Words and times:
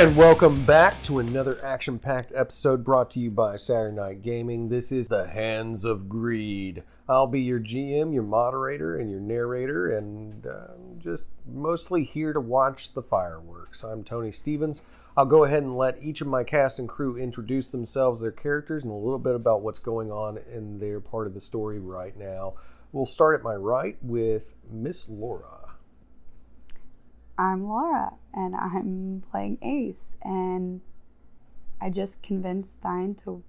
And 0.00 0.16
welcome 0.16 0.64
back 0.64 1.02
to 1.02 1.18
another 1.18 1.62
action 1.62 1.98
packed 1.98 2.32
episode 2.34 2.82
brought 2.82 3.10
to 3.10 3.20
you 3.20 3.30
by 3.30 3.56
Saturday 3.56 3.94
Night 3.94 4.22
Gaming. 4.22 4.70
This 4.70 4.92
is 4.92 5.08
The 5.08 5.26
Hands 5.26 5.84
of 5.84 6.08
Greed. 6.08 6.84
I'll 7.06 7.26
be 7.26 7.42
your 7.42 7.60
GM, 7.60 8.14
your 8.14 8.22
moderator, 8.22 8.96
and 8.96 9.10
your 9.10 9.20
narrator, 9.20 9.94
and 9.94 10.46
uh, 10.46 10.68
just 10.96 11.26
mostly 11.46 12.02
here 12.02 12.32
to 12.32 12.40
watch 12.40 12.94
the 12.94 13.02
fireworks. 13.02 13.84
I'm 13.84 14.02
Tony 14.02 14.32
Stevens. 14.32 14.80
I'll 15.18 15.26
go 15.26 15.44
ahead 15.44 15.64
and 15.64 15.76
let 15.76 16.02
each 16.02 16.22
of 16.22 16.28
my 16.28 16.44
cast 16.44 16.78
and 16.78 16.88
crew 16.88 17.18
introduce 17.18 17.68
themselves, 17.68 18.22
their 18.22 18.32
characters, 18.32 18.84
and 18.84 18.92
a 18.92 18.94
little 18.94 19.18
bit 19.18 19.34
about 19.34 19.60
what's 19.60 19.80
going 19.80 20.10
on 20.10 20.38
in 20.50 20.78
their 20.78 21.00
part 21.00 21.26
of 21.26 21.34
the 21.34 21.42
story 21.42 21.78
right 21.78 22.16
now. 22.16 22.54
We'll 22.90 23.04
start 23.04 23.38
at 23.38 23.44
my 23.44 23.54
right 23.54 23.98
with 24.00 24.54
Miss 24.72 25.10
Laura. 25.10 25.59
I'm 27.40 27.66
Laura, 27.66 28.12
and 28.34 28.54
I'm 28.54 29.22
playing 29.30 29.56
Ace, 29.62 30.14
and 30.22 30.82
I 31.80 31.88
just 31.88 32.20
convinced 32.22 32.72
Stein 32.72 33.14
to 33.24 33.42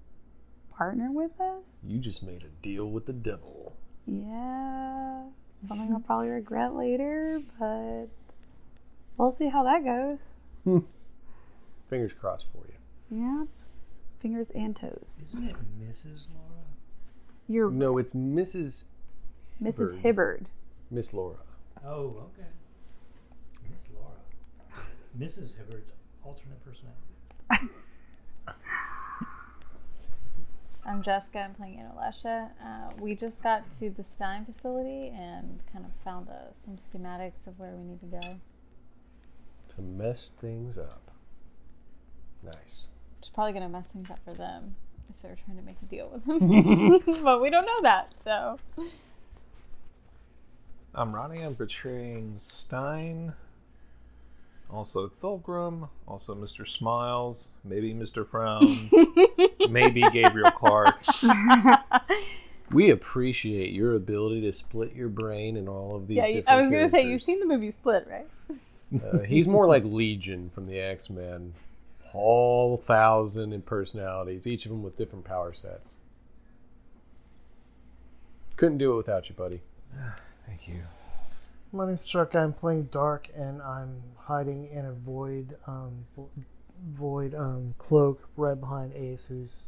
partner 0.74 1.10
with 1.12 1.38
us. 1.38 1.76
You 1.86 1.98
just 1.98 2.22
made 2.22 2.42
a 2.42 2.62
deal 2.62 2.86
with 2.86 3.04
the 3.04 3.12
devil. 3.12 3.76
Yeah, 4.06 5.24
something 5.68 5.92
I'll 5.92 6.00
probably 6.00 6.28
regret 6.28 6.74
later, 6.74 7.38
but 7.58 8.06
we'll 9.18 9.30
see 9.30 9.50
how 9.50 9.62
that 9.64 9.84
goes. 9.84 10.30
Fingers 11.90 12.12
crossed 12.18 12.46
for 12.50 12.66
you. 12.66 13.20
Yeah, 13.20 13.44
fingers 14.20 14.50
and 14.54 14.74
toes. 14.74 15.20
Isn't 15.24 15.50
it 15.50 15.56
Mrs. 15.78 16.28
Laura? 16.34 16.64
You're 17.46 17.70
No, 17.70 17.98
it's 17.98 18.14
Mrs. 18.14 18.84
Mrs. 19.62 19.96
Hibbard. 19.96 20.00
Hibbard. 20.00 20.46
Miss 20.90 21.12
Laura. 21.12 21.36
Oh, 21.84 22.30
okay. 22.38 22.48
Miss 25.14 25.36
Laura. 25.36 25.48
Mrs. 25.48 25.56
Hibbard's 25.56 25.92
alternate 26.24 26.64
personality. 26.64 26.98
I'm 30.84 31.02
Jessica. 31.02 31.38
I'm 31.38 31.54
playing 31.54 31.78
Inalesha. 31.78 32.50
Uh, 32.64 32.90
we 32.98 33.14
just 33.14 33.40
got 33.42 33.70
to 33.78 33.90
the 33.90 34.02
Stein 34.02 34.44
facility 34.44 35.12
and 35.16 35.60
kind 35.72 35.84
of 35.84 35.92
found 36.04 36.28
uh, 36.28 36.52
some 36.64 36.76
schematics 36.76 37.46
of 37.46 37.58
where 37.58 37.70
we 37.72 37.84
need 37.84 38.00
to 38.00 38.06
go. 38.06 38.40
To 39.76 39.82
mess 39.82 40.32
things 40.40 40.76
up. 40.76 41.10
Nice. 42.42 42.88
It's 43.20 43.30
probably 43.30 43.52
going 43.52 43.62
to 43.62 43.68
mess 43.68 43.86
things 43.88 44.10
up 44.10 44.18
for 44.24 44.34
them 44.34 44.74
if 45.14 45.22
they're 45.22 45.36
trying 45.46 45.56
to 45.56 45.62
make 45.62 45.76
a 45.82 45.86
deal 45.86 46.10
with 46.12 46.24
them. 46.26 47.22
but 47.24 47.40
we 47.40 47.48
don't 47.48 47.66
know 47.66 47.82
that, 47.82 48.12
so. 48.24 48.58
I'm 50.94 51.14
Ronnie. 51.14 51.42
I'm 51.42 51.54
portraying 51.54 52.36
Stein. 52.38 53.32
Also 54.72 55.08
Thulgrim. 55.08 55.88
Also 56.06 56.34
Mr. 56.34 56.66
Smiles. 56.66 57.48
Maybe 57.64 57.92
Mr. 57.92 58.26
Frown. 58.26 58.62
maybe 59.70 60.02
Gabriel 60.12 60.50
Clark. 60.50 60.96
We 62.72 62.90
appreciate 62.90 63.72
your 63.72 63.94
ability 63.94 64.40
to 64.42 64.52
split 64.52 64.94
your 64.94 65.08
brain 65.08 65.56
in 65.56 65.68
all 65.68 65.94
of 65.94 66.06
these. 66.06 66.16
Yeah, 66.16 66.26
different 66.26 66.48
I 66.48 66.62
was 66.62 66.70
going 66.70 66.84
to 66.84 66.90
say, 66.90 67.06
you've 67.06 67.22
seen 67.22 67.38
the 67.38 67.46
movie 67.46 67.70
Split, 67.70 68.08
right? 68.08 68.26
Uh, 69.04 69.20
he's 69.20 69.46
more 69.46 69.66
like 69.66 69.84
Legion 69.84 70.50
from 70.54 70.66
the 70.66 70.78
X 70.78 71.10
Men. 71.10 71.52
All 72.14 72.76
thousand 72.86 73.52
in 73.52 73.62
personalities, 73.62 74.46
each 74.46 74.66
of 74.66 74.70
them 74.70 74.82
with 74.82 74.96
different 74.96 75.24
power 75.24 75.54
sets. 75.54 75.94
Couldn't 78.56 78.78
do 78.78 78.92
it 78.92 78.96
without 78.96 79.28
you, 79.28 79.34
buddy. 79.34 79.60
Thank 80.46 80.68
you. 80.68 80.82
My 81.74 81.86
name's 81.86 82.04
Chuck. 82.04 82.34
I'm 82.34 82.52
playing 82.52 82.90
Dark, 82.92 83.30
and 83.34 83.62
I'm 83.62 84.02
hiding 84.18 84.68
in 84.70 84.84
a 84.84 84.92
void, 84.92 85.56
um, 85.66 86.04
void 86.90 87.34
um, 87.34 87.74
cloak 87.78 88.28
right 88.36 88.60
behind 88.60 88.92
Ace, 88.92 89.24
who's 89.26 89.64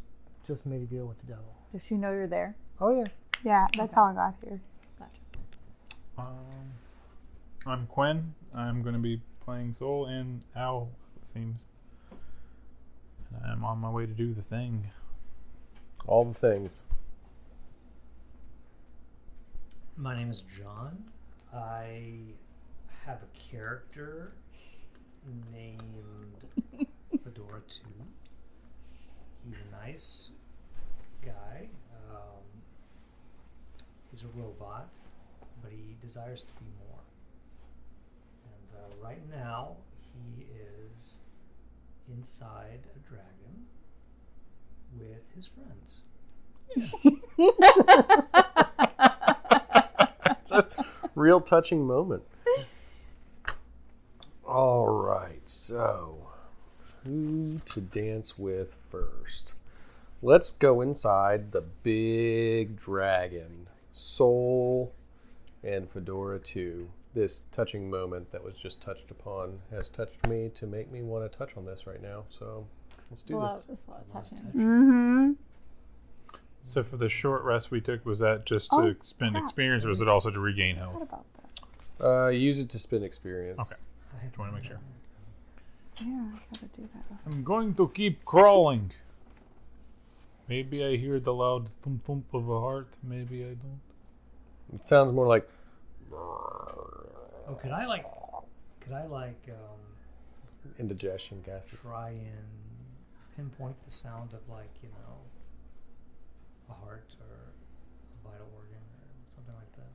just 0.46 0.66
made 0.66 0.82
a 0.82 0.84
deal 0.84 1.06
with 1.06 1.18
the 1.20 1.26
devil. 1.26 1.56
Does 1.72 1.82
she 1.82 1.94
know 1.94 2.12
you're 2.12 2.26
there? 2.26 2.56
Oh 2.78 2.94
yeah, 2.94 3.06
Yeah, 3.42 3.64
that's 3.74 3.94
how 3.94 4.04
I 4.04 4.12
got 4.12 4.34
here. 4.44 4.60
Um, 6.18 6.26
I'm 7.66 7.86
Quinn. 7.86 8.34
I'm 8.54 8.82
going 8.82 8.94
to 8.94 9.00
be 9.00 9.22
playing 9.42 9.72
Soul 9.72 10.04
and 10.04 10.44
Al, 10.54 10.90
it 11.16 11.26
seems. 11.26 11.64
And 13.34 13.50
I'm 13.50 13.64
on 13.64 13.78
my 13.78 13.90
way 13.90 14.04
to 14.04 14.12
do 14.12 14.34
the 14.34 14.42
thing. 14.42 14.90
All 16.06 16.26
the 16.26 16.34
things. 16.34 16.84
My 19.96 20.14
name 20.14 20.30
is 20.30 20.42
John. 20.42 21.04
I 21.54 22.16
have 23.06 23.18
a 23.22 23.38
character 23.38 24.32
named 25.52 26.44
Fedora 27.22 27.60
2. 27.68 27.80
He's 29.46 29.54
a 29.54 29.86
nice 29.86 30.30
guy. 31.24 31.68
Um, 32.10 32.42
he's 34.10 34.22
a 34.22 34.38
robot, 34.38 34.90
but 35.62 35.70
he 35.70 35.96
desires 36.02 36.40
to 36.40 36.52
be 36.54 36.66
more. 36.88 37.04
And 38.46 38.68
uh, 38.80 39.06
right 39.06 39.22
now, 39.30 39.76
he 40.12 40.46
is 40.92 41.18
inside 42.16 42.80
a 42.96 42.98
dragon 43.08 43.66
with 44.98 45.24
his 45.36 45.48
friends. 45.54 46.02
Real 51.14 51.40
touching 51.40 51.86
moment. 51.86 52.22
All 54.46 54.86
right, 54.88 55.40
so 55.46 56.28
who 57.04 57.60
to 57.66 57.80
dance 57.80 58.38
with 58.38 58.74
first? 58.90 59.54
Let's 60.22 60.52
go 60.52 60.80
inside 60.80 61.52
the 61.52 61.60
big 61.60 62.78
dragon, 62.80 63.68
Soul 63.92 64.92
and 65.62 65.88
Fedora 65.90 66.38
2. 66.38 66.88
This 67.14 67.44
touching 67.52 67.88
moment 67.90 68.32
that 68.32 68.42
was 68.42 68.54
just 68.56 68.80
touched 68.80 69.10
upon 69.10 69.60
has 69.70 69.88
touched 69.88 70.26
me 70.26 70.50
to 70.56 70.66
make 70.66 70.90
me 70.90 71.02
want 71.02 71.30
to 71.30 71.38
touch 71.38 71.50
on 71.56 71.64
this 71.64 71.86
right 71.86 72.02
now. 72.02 72.24
So 72.36 72.66
let's 73.10 73.22
It's 73.22 73.22
a 73.22 73.26
do 73.26 73.36
lot, 73.36 73.54
this. 73.56 73.78
it's 73.78 73.82
a 73.86 73.90
lot 73.90 74.00
of 74.02 74.12
touching. 74.12 74.38
Mm-hmm. 74.48 75.32
So 76.74 76.82
for 76.82 76.96
the 76.96 77.08
short 77.08 77.44
rest 77.44 77.70
we 77.70 77.80
took, 77.80 78.04
was 78.04 78.18
that 78.18 78.46
just 78.46 78.68
Oh, 78.72 78.82
to 78.92 78.96
spend 79.04 79.34
crap. 79.34 79.44
experience 79.44 79.84
or 79.84 79.90
was 79.90 80.00
it 80.00 80.08
also 80.08 80.28
to 80.32 80.40
regain 80.40 80.74
What 80.74 80.82
health? 80.90 81.02
about 81.02 81.24
that? 82.00 82.04
Uh, 82.04 82.28
use 82.30 82.58
it 82.58 82.68
to 82.70 82.80
spin 82.80 83.04
experience. 83.04 83.60
Okay. 83.60 83.76
I 84.20 84.24
Just 84.26 84.36
want 84.38 84.50
to 84.50 84.56
make 84.56 84.64
sure. 84.66 84.80
Yeah, 86.00 86.04
I 86.34 86.38
gotta 86.50 86.66
do 86.76 86.88
that. 86.92 87.04
I'm 87.26 87.44
going 87.44 87.74
to 87.74 87.88
keep 87.94 88.24
crawling. 88.24 88.90
Maybe 90.48 90.84
I 90.84 90.96
hear 90.96 91.20
the 91.20 91.32
loud 91.32 91.70
thump 91.80 92.04
thump 92.04 92.34
of 92.34 92.48
a 92.48 92.58
heart. 92.58 92.88
Maybe 93.04 93.44
I 93.44 93.54
don't. 93.54 93.80
It 94.74 94.84
sounds 94.84 95.12
more 95.12 95.28
like 95.28 95.48
Oh, 96.12 97.54
could 97.62 97.70
I 97.70 97.86
like, 97.86 98.04
could 98.80 98.94
I 98.94 99.06
like 99.06 99.40
um, 99.48 100.72
indigestion 100.80 101.40
gas. 101.46 101.62
try 101.82 102.08
and 102.10 102.48
pinpoint 103.36 103.76
the 103.84 103.92
sound 103.92 104.32
of 104.32 104.40
like 104.52 104.70
you 104.82 104.88
know 104.88 105.14
a 106.68 106.72
heart 106.72 107.08
or 107.20 107.36
a 107.36 108.28
vital 108.28 108.48
organ 108.54 108.76
or 108.76 109.08
something 109.34 109.54
like 109.54 109.72
that? 109.76 109.90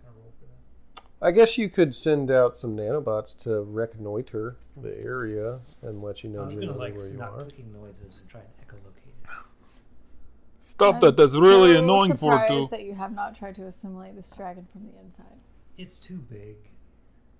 Can 0.00 0.08
I 0.08 0.20
roll 0.20 0.32
for 0.38 0.46
that? 0.46 1.26
I 1.26 1.30
guess 1.30 1.58
you 1.58 1.68
could 1.68 1.94
send 1.94 2.30
out 2.30 2.56
some 2.56 2.76
nanobots 2.76 3.36
to 3.42 3.62
reconnoiter 3.62 4.56
hmm. 4.74 4.82
the 4.82 4.96
area 4.96 5.60
and 5.82 6.02
let 6.02 6.22
you 6.22 6.30
know 6.30 6.42
I 6.42 6.46
was 6.46 6.54
gonna 6.54 6.68
really 6.68 6.78
like 6.78 6.96
where 6.96 7.08
you 7.08 7.16
stop 7.16 7.34
are. 7.34 7.42
clicking 7.42 7.72
noises 7.72 8.20
and 8.20 8.28
try 8.28 8.40
and 8.40 8.68
echolocate 8.68 9.08
it. 9.24 9.44
Stop 10.60 10.96
I'm 10.96 11.00
that. 11.00 11.16
That's 11.16 11.34
really 11.34 11.74
so 11.74 11.82
annoying 11.82 12.12
for 12.12 12.32
surprised 12.32 12.52
two. 12.52 12.68
that 12.70 12.84
you 12.84 12.94
have 12.94 13.12
not 13.12 13.36
tried 13.38 13.54
to 13.56 13.66
assimilate 13.66 14.16
this 14.16 14.32
dragon 14.36 14.66
from 14.72 14.86
the 14.86 14.98
inside. 15.00 15.38
It's 15.78 15.98
too 15.98 16.18
big. 16.30 16.56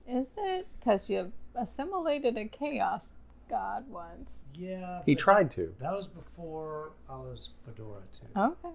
Is 0.09 0.27
it? 0.37 0.67
Because 0.79 1.09
you 1.09 1.31
assimilated 1.55 2.37
a 2.37 2.47
chaos 2.47 3.05
god 3.49 3.85
once. 3.89 4.31
Yeah. 4.55 5.03
He 5.07 5.15
but 5.15 5.23
tried 5.23 5.51
to. 5.53 5.67
That, 5.79 5.81
that 5.81 5.93
was 5.93 6.07
before 6.07 6.93
I 7.09 7.17
was 7.17 7.51
Fedora 7.65 8.03
too. 8.13 8.41
Okay. 8.41 8.75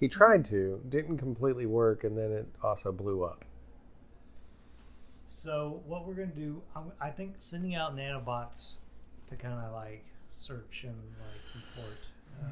He 0.00 0.08
tried 0.08 0.44
to, 0.46 0.80
didn't 0.88 1.18
completely 1.18 1.66
work, 1.66 2.04
and 2.04 2.16
then 2.16 2.30
it 2.30 2.46
also 2.62 2.92
blew 2.92 3.24
up. 3.24 3.44
So 5.26 5.82
what 5.86 6.06
we're 6.06 6.14
gonna 6.14 6.28
do, 6.28 6.62
I'm, 6.74 6.92
I 7.00 7.10
think 7.10 7.34
sending 7.38 7.74
out 7.74 7.96
nanobots 7.96 8.78
to 9.28 9.36
kind 9.36 9.58
of 9.58 9.72
like 9.72 10.04
search 10.30 10.84
and 10.84 10.94
like 11.20 11.62
report. 11.76 11.98
Uh, 12.40 12.46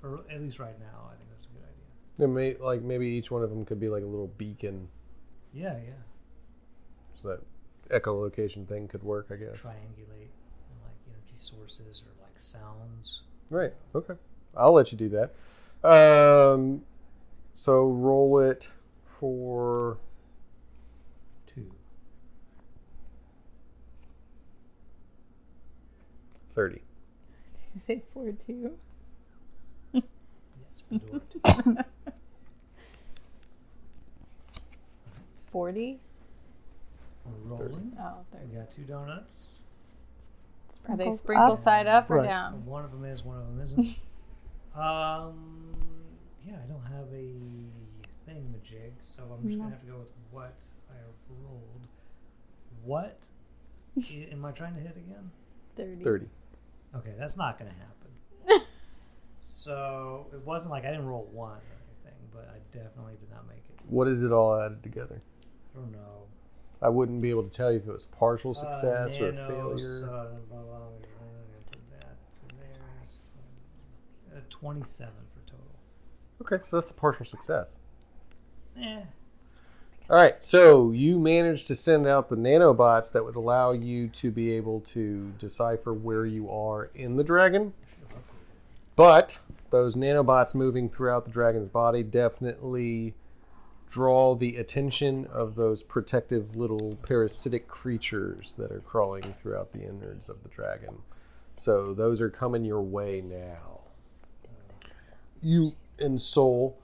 for 0.00 0.20
at 0.30 0.40
least 0.40 0.58
right 0.58 0.78
now, 0.78 1.10
I 1.10 1.16
think 1.16 1.28
that's 1.30 1.46
a 1.46 1.48
good 1.48 1.64
idea. 1.64 2.24
It 2.24 2.28
may, 2.28 2.64
like 2.64 2.82
maybe 2.82 3.06
each 3.06 3.30
one 3.30 3.42
of 3.42 3.50
them 3.50 3.64
could 3.64 3.80
be 3.80 3.88
like 3.88 4.02
a 4.02 4.06
little 4.06 4.32
beacon, 4.38 4.88
Yeah, 5.52 5.76
yeah. 5.84 5.92
so 7.20 7.28
that 7.28 7.40
echolocation 8.02 8.66
thing 8.66 8.88
could 8.88 9.02
work. 9.02 9.26
I 9.30 9.36
guess. 9.36 9.60
Triangulate 9.60 9.72
and 9.72 9.72
like 9.72 9.80
energy 10.12 10.41
sources 11.42 12.02
or 12.06 12.22
like 12.22 12.38
sounds. 12.38 13.22
Right. 13.50 13.72
Okay. 13.94 14.14
I'll 14.56 14.72
let 14.72 14.92
you 14.92 14.98
do 14.98 15.08
that. 15.10 15.34
Um, 15.88 16.82
so 17.56 17.84
roll 17.86 18.38
it 18.40 18.68
for 19.04 19.98
Two. 21.46 21.70
30. 26.54 26.74
Did 26.76 26.82
You 27.74 27.80
say 27.86 28.02
four 28.12 28.32
two. 28.46 28.72
Yes, 29.92 30.02
Fedora. 30.88 31.84
Forty. 35.50 35.98
We're 37.24 37.56
rolling. 37.56 37.92
Oh, 38.00 38.24
We 38.32 38.38
30. 38.38 38.54
got 38.56 38.70
two 38.70 38.82
donuts. 38.82 39.46
Are 40.88 40.96
they 40.96 41.14
sprinkle 41.14 41.52
up. 41.52 41.64
side 41.64 41.86
up 41.86 42.10
or 42.10 42.16
Right. 42.16 42.24
down? 42.26 42.64
One 42.66 42.84
of 42.84 42.90
them 42.90 43.04
is, 43.04 43.24
one 43.24 43.38
of 43.38 43.46
them 43.46 43.60
isn't. 43.60 43.78
um, 44.74 45.72
yeah, 46.44 46.56
I 46.62 46.66
don't 46.66 46.84
have 46.84 47.06
a 47.12 47.34
thingamajig, 48.28 48.92
so 49.02 49.22
I'm 49.32 49.42
just 49.46 49.56
No. 49.58 49.64
gonna 49.64 49.70
have 49.70 49.80
to 49.80 49.86
go 49.86 49.98
with 49.98 50.08
what 50.30 50.54
I 50.90 50.94
rolled. 51.42 51.86
What 52.84 53.28
I- 53.96 54.28
am 54.32 54.44
I 54.44 54.52
trying 54.52 54.74
to 54.74 54.80
hit 54.80 54.96
again? 54.96 55.30
Thirty. 55.76 56.02
30. 56.02 56.28
Okay, 56.96 57.14
that's 57.18 57.36
not 57.36 57.58
gonna 57.58 57.70
happen. 57.72 58.66
so 59.40 60.26
it 60.32 60.44
wasn't 60.44 60.70
like 60.72 60.84
I 60.84 60.90
didn't 60.90 61.06
roll 61.06 61.24
one 61.32 61.52
or 61.58 61.76
anything, 62.04 62.18
but 62.32 62.48
I 62.54 62.58
definitely 62.76 63.14
did 63.20 63.30
not 63.30 63.46
make 63.48 63.58
it. 63.68 63.78
What 63.88 64.08
is 64.08 64.22
it 64.22 64.32
all 64.32 64.58
added 64.60 64.82
together? 64.82 65.22
I 65.74 65.78
don't 65.78 65.92
know. 65.92 66.26
I 66.82 66.88
wouldn't 66.88 67.22
be 67.22 67.30
able 67.30 67.44
to 67.44 67.56
tell 67.56 67.70
you 67.70 67.78
if 67.78 67.86
it 67.86 67.92
was 67.92 68.06
partial 68.06 68.50
Uh, 68.50 68.54
success 68.54 69.20
or 69.20 69.32
nanos, 69.32 69.82
failure. 69.82 70.10
Uh. 70.10 70.26
Uh, 74.34 74.40
Twenty-seven 74.50 75.14
for 75.34 75.50
total. 75.50 75.66
Okay, 76.42 76.64
so 76.68 76.80
that's 76.80 76.90
a 76.90 76.94
partial 76.94 77.24
success. 77.24 77.68
Eh. 78.80 79.02
All 80.10 80.16
right, 80.16 80.44
so 80.44 80.90
you 80.90 81.18
managed 81.18 81.68
to 81.68 81.76
send 81.76 82.06
out 82.06 82.28
the 82.28 82.36
nanobots 82.36 83.12
that 83.12 83.24
would 83.24 83.36
allow 83.36 83.72
you 83.72 84.08
to 84.08 84.30
be 84.30 84.50
able 84.52 84.80
to 84.92 85.32
decipher 85.38 85.92
where 85.94 86.26
you 86.26 86.50
are 86.50 86.90
in 86.94 87.16
the 87.16 87.24
dragon. 87.24 87.72
But 88.96 89.38
those 89.70 89.94
nanobots 89.94 90.54
moving 90.54 90.90
throughout 90.90 91.24
the 91.24 91.30
dragon's 91.30 91.68
body 91.68 92.02
definitely 92.02 93.14
draw 93.92 94.34
the 94.34 94.56
attention 94.56 95.26
of 95.30 95.54
those 95.54 95.82
protective 95.82 96.56
little 96.56 96.90
parasitic 97.06 97.68
creatures 97.68 98.54
that 98.56 98.72
are 98.72 98.80
crawling 98.80 99.34
throughout 99.42 99.70
the 99.72 99.82
innards 99.82 100.30
of 100.30 100.42
the 100.42 100.48
dragon. 100.48 100.96
So 101.58 101.92
those 101.92 102.22
are 102.22 102.30
coming 102.30 102.64
your 102.64 102.80
way 102.80 103.20
now. 103.20 103.80
You 105.42 105.74
and 105.98 106.20
Soul 106.20 106.78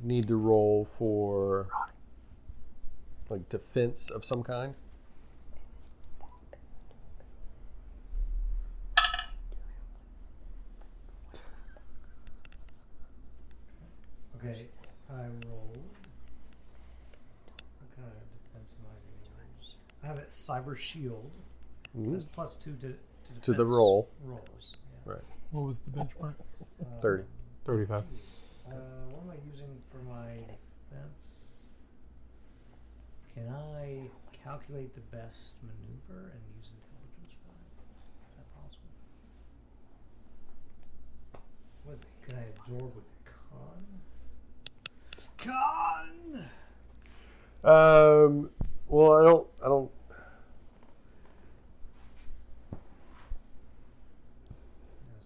need 0.00 0.28
to 0.28 0.36
roll 0.36 0.88
for 0.96 1.66
like 3.28 3.48
defense 3.48 4.10
of 4.10 4.24
some 4.24 4.44
kind. 4.44 4.74
Okay, 14.36 14.68
I 15.10 15.22
rolled. 15.48 15.78
What 17.78 17.96
kind 17.96 18.08
of 18.08 18.14
defense 18.52 18.74
am 18.78 18.86
I 18.86 18.94
going 18.94 19.20
to 19.24 19.30
use? 19.58 19.74
I 20.02 20.06
have 20.06 20.18
it 20.18 20.30
Cyber 20.30 20.76
Shield. 20.76 21.30
Ooh, 21.98 22.12
That's 22.12 22.24
plus 22.24 22.54
two 22.54 22.74
to, 22.76 22.88
to, 22.88 23.40
To 23.42 23.54
the 23.54 23.64
roll. 23.64 24.08
Rolls. 24.24 24.74
Yeah. 25.06 25.12
Right. 25.14 25.22
What 25.50 25.62
was 25.62 25.80
the 25.80 25.90
benchmark? 25.98 26.34
Uh, 26.80 27.00
30. 27.00 27.24
35. 27.64 28.02
Uh, 28.02 28.74
what 29.10 29.22
am 29.24 29.30
I 29.30 29.50
using 29.50 29.68
for 29.90 29.98
my 29.98 30.34
defense? 30.90 31.62
Can 33.34 33.48
I 33.48 34.08
calculate 34.44 34.94
the 34.94 35.00
best 35.16 35.54
maneuver 35.62 36.32
and 36.32 36.40
use 36.58 36.72
intelligence 36.76 37.32
for 37.44 37.52
it? 37.54 37.72
Is 38.28 38.36
that 38.36 38.48
possible? 38.54 38.92
What 41.84 41.94
is 41.94 42.00
it? 42.02 42.28
Can 42.28 42.38
I 42.38 42.44
absorb 42.56 42.94
with 42.94 43.04
con? 43.24 43.97
Con! 45.48 46.44
Um. 47.64 48.50
Well, 48.86 49.12
I 49.12 49.24
don't. 49.24 49.46
I 49.64 49.68
don't. 49.68 49.90
Or 52.72 52.78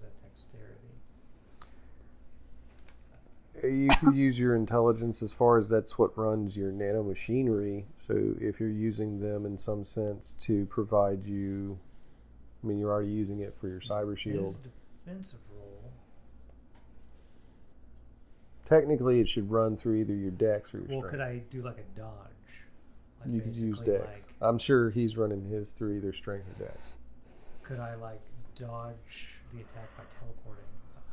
that 0.01 0.13
dexterity? 0.23 0.89
You 3.85 3.91
can 3.99 4.13
use 4.17 4.39
your 4.39 4.55
intelligence 4.55 5.23
as 5.23 5.33
far 5.33 5.59
as 5.59 5.69
that's 5.69 5.99
what 5.99 6.17
runs 6.17 6.57
your 6.57 6.73
nano 6.73 7.03
machinery. 7.03 7.87
So 8.07 8.35
if 8.41 8.59
you're 8.61 8.69
using 8.69 9.21
them 9.21 9.47
in 9.47 9.59
some 9.59 9.85
sense 9.85 10.35
to 10.41 10.67
provide 10.67 11.25
you, 11.27 11.79
I 12.63 12.67
mean, 12.67 12.79
you're 12.79 12.91
already 12.91 13.11
using 13.11 13.41
it 13.41 13.55
for 13.61 13.69
your 13.69 13.81
cyber 13.81 14.17
shield. 14.17 14.59
Defensive 15.05 15.41
roll. 15.55 15.93
Technically, 18.73 19.21
it 19.21 19.29
should 19.29 19.51
run 19.51 19.77
through 19.77 19.97
either 19.97 20.15
your 20.15 20.31
dex 20.31 20.73
or 20.73 20.79
your 20.79 20.87
Well, 20.89 20.99
strength. 21.01 21.11
could 21.11 21.21
I 21.21 21.43
do 21.51 21.63
like 21.63 21.77
a 21.79 21.99
dodge? 21.99 22.31
Like 23.21 23.35
you 23.35 23.41
could 23.43 23.55
use 23.55 23.79
dex. 23.81 24.01
Like, 24.01 24.25
I'm 24.41 24.59
sure 24.59 24.89
he's 24.89 25.17
running 25.17 25.45
his 25.45 25.73
through 25.73 25.97
either 25.99 26.13
strength 26.15 26.47
or 26.49 26.65
dex. 26.65 26.95
could 27.63 27.79
I 27.79 27.95
like 27.97 28.21
dodge 28.59 29.37
the 29.53 29.61
attack 29.61 29.95
by 29.97 30.05
teleporting 30.19 30.65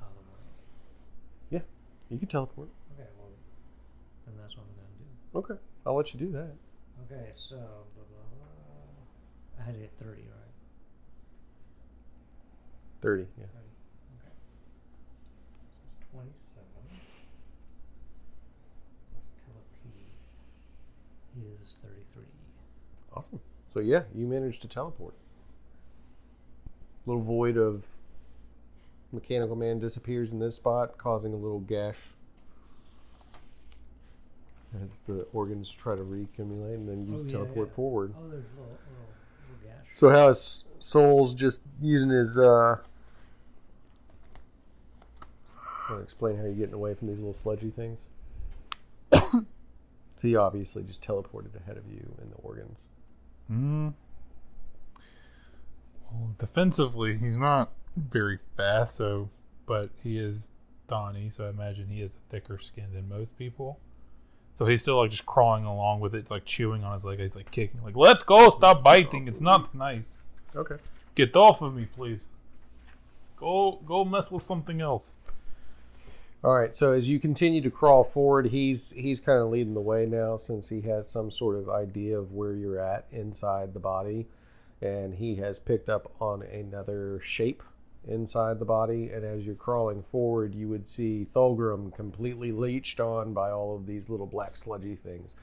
out 0.01 0.07
of 0.07 0.15
the 0.15 0.21
way? 0.31 1.59
Yeah, 1.59 1.61
you 2.09 2.17
can 2.17 2.27
teleport. 2.29 2.69
Okay, 2.97 3.09
well, 3.19 3.29
then 4.25 4.35
that's 4.41 4.55
what 4.55 4.63
I'm 4.63 4.73
gonna 4.75 4.87
do. 4.97 5.53
Okay, 5.53 5.61
I'll 5.85 5.95
let 5.95 6.13
you 6.13 6.19
do 6.19 6.31
that. 6.31 6.55
Okay, 7.11 7.29
so 7.33 7.57
blah, 7.57 8.05
blah, 8.07 8.23
blah. 8.37 9.59
I 9.59 9.63
had 9.65 9.73
to 9.75 9.79
hit 9.81 9.91
thirty, 9.99 10.21
right? 10.21 10.53
Thirty. 13.01 13.27
Yeah. 13.37 13.45
Thirty. 13.53 13.75
Okay. 14.17 14.33
So 16.11 16.19
it's. 16.25 16.49
Plus 19.11 19.23
telepede 19.45 20.17
is 21.63 21.79
thirty-three. 21.83 22.23
Awesome. 23.15 23.39
So 23.73 23.79
yeah, 23.79 24.03
you 24.15 24.27
managed 24.27 24.61
to 24.63 24.67
teleport. 24.67 25.13
Little 27.05 27.23
void 27.23 27.57
of 27.57 27.83
mechanical 29.11 29.55
man 29.55 29.79
disappears 29.79 30.31
in 30.31 30.39
this 30.39 30.55
spot, 30.55 30.97
causing 30.97 31.33
a 31.33 31.37
little 31.37 31.59
gash 31.59 31.97
as 34.75 34.89
the 35.07 35.25
organs 35.33 35.71
try 35.71 35.95
to 35.95 36.03
reaccumulate, 36.03 36.75
and 36.75 36.87
then 36.87 37.01
you 37.01 37.15
Oh, 37.15 37.23
yeah, 37.25 37.31
teleport 37.31 37.69
yeah. 37.69 37.75
forward. 37.75 38.13
Oh, 38.15 38.29
there's 38.29 38.49
a 38.49 38.51
little, 38.51 38.65
little, 38.65 39.09
little 39.49 39.67
gash. 39.67 39.87
So 39.93 40.09
how 40.09 40.29
is 40.29 40.63
Soul's 40.79 41.33
just 41.33 41.63
using 41.81 42.09
his 42.09 42.37
uh 42.37 42.77
I'll 45.89 46.01
explain 46.01 46.37
how 46.37 46.43
you're 46.43 46.53
getting 46.53 46.75
away 46.75 46.93
from 46.93 47.07
these 47.07 47.17
little 47.17 47.35
sludgy 47.41 47.71
things. 47.71 47.97
He 50.21 50.35
obviously 50.35 50.83
just 50.83 51.01
teleported 51.01 51.55
ahead 51.55 51.77
of 51.77 51.87
you 51.87 52.15
in 52.21 52.29
the 52.29 52.35
organs. 52.37 52.77
Hmm. 53.47 53.89
Well, 56.11 56.35
defensively, 56.37 57.17
he's 57.17 57.37
not 57.37 57.71
very 57.95 58.39
fast, 58.57 58.95
so 58.95 59.29
but 59.65 59.89
he 60.03 60.17
is 60.17 60.51
Donnie, 60.87 61.29
so 61.29 61.45
I 61.45 61.49
imagine 61.49 61.87
he 61.89 62.01
has 62.01 62.15
a 62.15 62.31
thicker 62.31 62.57
skin 62.57 62.87
than 62.93 63.07
most 63.07 63.37
people. 63.37 63.79
So 64.57 64.65
he's 64.65 64.81
still 64.81 64.97
like 64.97 65.11
just 65.11 65.25
crawling 65.25 65.63
along 65.63 66.01
with 66.01 66.15
it, 66.15 66.29
like 66.29 66.43
chewing 66.43 66.83
on 66.83 66.93
his 66.93 67.05
leg. 67.05 67.19
He's 67.19 67.35
like 67.35 67.51
kicking, 67.51 67.81
like 67.83 67.95
"Let's 67.95 68.23
go! 68.23 68.49
Stop 68.49 68.83
biting! 68.83 69.27
It's 69.27 69.39
not 69.41 69.73
nice. 69.73 70.19
Okay. 70.55 70.75
Get 71.15 71.35
off 71.35 71.61
of 71.61 71.75
me, 71.75 71.85
please. 71.95 72.25
Go, 73.37 73.79
go 73.85 74.03
mess 74.03 74.29
with 74.31 74.43
something 74.43 74.81
else." 74.81 75.15
All 76.41 76.55
right. 76.55 76.73
So 76.73 76.93
as 76.93 77.07
you 77.09 77.19
continue 77.19 77.61
to 77.61 77.69
crawl 77.69 78.05
forward, 78.05 78.47
he's 78.47 78.91
he's 78.91 79.19
kind 79.19 79.39
of 79.41 79.49
leading 79.49 79.73
the 79.73 79.81
way 79.81 80.05
now, 80.05 80.37
since 80.37 80.69
he 80.69 80.81
has 80.81 81.09
some 81.09 81.31
sort 81.31 81.57
of 81.57 81.69
idea 81.69 82.17
of 82.17 82.31
where 82.31 82.53
you're 82.53 82.79
at 82.79 83.07
inside 83.11 83.73
the 83.73 83.79
body, 83.79 84.27
and 84.81 85.15
he 85.15 85.35
has 85.35 85.59
picked 85.59 85.89
up 85.89 86.11
on 86.21 86.41
another 86.43 87.19
shape 87.21 87.61
inside 88.07 88.59
the 88.59 88.65
body. 88.65 89.09
And 89.09 89.25
as 89.25 89.45
you're 89.45 89.55
crawling 89.55 90.03
forward, 90.11 90.55
you 90.55 90.69
would 90.69 90.89
see 90.89 91.27
Thulgrim 91.35 91.93
completely 91.93 92.53
leached 92.53 93.01
on 93.01 93.33
by 93.33 93.51
all 93.51 93.75
of 93.75 93.85
these 93.85 94.07
little 94.07 94.27
black 94.27 94.55
sludgy 94.55 94.95
things. 94.95 95.35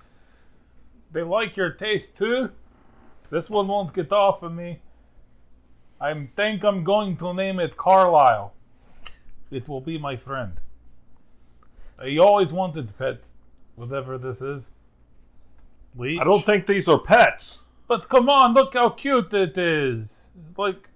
They 1.13 1.23
like 1.23 1.59
your 1.59 1.73
taste 1.73 2.17
too. 2.17 2.53
This 3.31 3.51
one 3.51 3.69
won't 3.69 3.93
get 3.93 4.13
off 4.13 4.43
of 4.43 4.55
me. 4.55 4.81
I 6.01 6.29
think 6.37 6.65
I'm 6.65 6.85
going 6.85 7.17
to 7.19 7.35
name 7.35 7.61
it 7.61 7.77
Carlisle. 7.77 8.55
It 9.51 9.69
will 9.69 9.81
be 9.81 9.99
my 9.99 10.17
friend. 10.17 10.59
Uh, 11.99 12.03
I 12.05 12.17
always 12.19 12.53
wanted 12.53 12.97
pets, 12.99 13.31
whatever 13.77 14.19
this 14.19 14.41
is. 14.41 14.73
Leech. 15.97 16.21
I 16.21 16.25
don't 16.25 16.45
think 16.45 16.67
these 16.67 16.89
are 16.89 16.99
pets. 16.99 17.65
But 17.89 18.09
come 18.09 18.29
on, 18.29 18.53
look 18.55 18.75
how 18.75 18.91
cute 18.91 19.33
it 19.33 19.57
is. 19.57 20.31
It's 20.47 20.59
like 20.59 20.89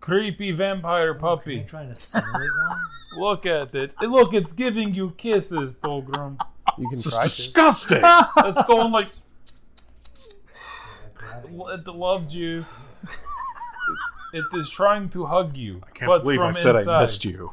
creepy 0.00 0.52
vampire 0.52 1.14
Oh, 1.16 1.18
puppy. 1.20 1.60
I 1.60 1.62
try 1.64 1.86
to 1.86 1.94
simulate 1.94 2.50
one? 2.68 2.78
Look 3.18 3.44
at 3.44 3.74
it. 3.74 3.94
And 4.00 4.10
Look, 4.10 4.32
it's 4.32 4.54
giving 4.54 4.94
you 4.94 5.10
kisses, 5.18 5.74
Tolgrim. 5.82 6.38
You 6.78 6.88
can 6.88 6.96
This 6.96 7.10
try 7.10 7.24
is 7.26 7.36
to. 7.36 7.42
disgusting. 7.42 8.02
It's 8.38 8.62
going 8.66 8.90
like 8.90 9.08
it 11.44 11.86
loved 11.86 12.32
you. 12.32 12.64
It 14.32 14.44
is 14.54 14.70
trying 14.70 15.10
to 15.10 15.26
hug 15.26 15.56
you. 15.56 15.82
I 15.86 15.90
can't 15.90 16.10
but 16.10 16.22
believe 16.22 16.40
I 16.40 16.52
from 16.52 16.62
said 16.62 16.76
inside. 16.76 16.96
I 16.96 17.00
missed 17.02 17.24
you. 17.24 17.52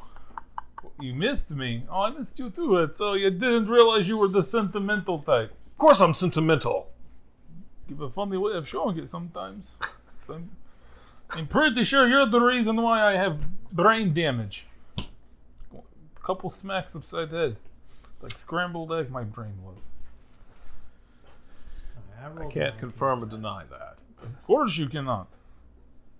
You 0.99 1.13
missed 1.13 1.49
me. 1.51 1.83
Oh, 1.89 2.01
I 2.01 2.09
missed 2.11 2.37
you 2.37 2.49
too. 2.49 2.81
Ed. 2.81 2.93
So 2.93 3.13
you 3.13 3.29
didn't 3.29 3.67
realize 3.67 4.07
you 4.07 4.17
were 4.17 4.27
the 4.27 4.43
sentimental 4.43 5.19
type. 5.19 5.51
Of 5.51 5.77
course, 5.77 6.01
I'm 6.01 6.13
sentimental. 6.13 6.87
You 7.87 7.95
have 7.95 8.01
a 8.03 8.09
funny 8.09 8.37
way 8.37 8.53
of 8.53 8.67
showing 8.67 8.97
it 8.97 9.07
sometimes. 9.09 9.71
I'm, 10.29 10.49
I'm 11.31 11.47
pretty 11.47 11.83
sure 11.83 12.07
you're 12.07 12.25
the 12.27 12.39
reason 12.41 12.75
why 12.81 13.13
I 13.13 13.17
have 13.17 13.39
brain 13.71 14.13
damage. 14.13 14.65
A 14.97 16.21
couple 16.21 16.49
smacks 16.49 16.95
upside 16.95 17.29
the 17.31 17.37
head. 17.37 17.55
Like 18.21 18.37
scrambled 18.37 18.91
egg, 18.91 19.09
my 19.09 19.23
brain 19.23 19.53
was. 19.63 19.81
I, 22.21 22.43
I 22.43 22.47
can't 22.47 22.77
confirm 22.77 23.23
or 23.23 23.27
deny 23.27 23.63
that. 23.69 23.97
Of 24.21 24.43
course 24.45 24.77
you 24.77 24.89
cannot. 24.89 25.27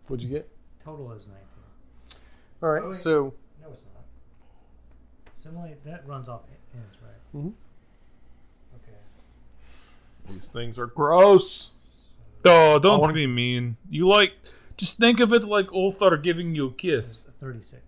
What'd 0.08 0.24
you 0.24 0.30
get? 0.30 0.50
Total 0.84 1.12
is 1.12 1.28
19. 1.28 1.44
All 2.64 2.70
right, 2.70 2.84
Oh, 2.84 2.94
so 2.94 3.10
No, 3.20 3.26
it's 3.26 3.34
not. 3.34 3.34
Simulate 5.42 5.84
that 5.86 6.06
runs 6.08 6.28
off 6.28 6.42
ends, 6.74 6.98
right? 7.02 7.40
Mm-hmm. 7.40 7.50
Okay. 8.76 10.34
These 10.34 10.50
things 10.50 10.78
are 10.78 10.86
gross. 10.88 11.72
Oh, 12.46 12.80
don't 12.80 13.00
wanna- 13.02 13.14
be 13.14 13.28
mean. 13.28 13.78
You 13.90 14.08
like, 14.08 14.34
just 14.78 14.98
think 14.98 15.20
of 15.20 15.34
it 15.34 15.44
like 15.44 15.68
Ulthar 15.68 16.22
giving 16.22 16.56
you 16.56 16.68
a 16.68 16.72
kiss. 16.72 17.26
36. 17.40 17.82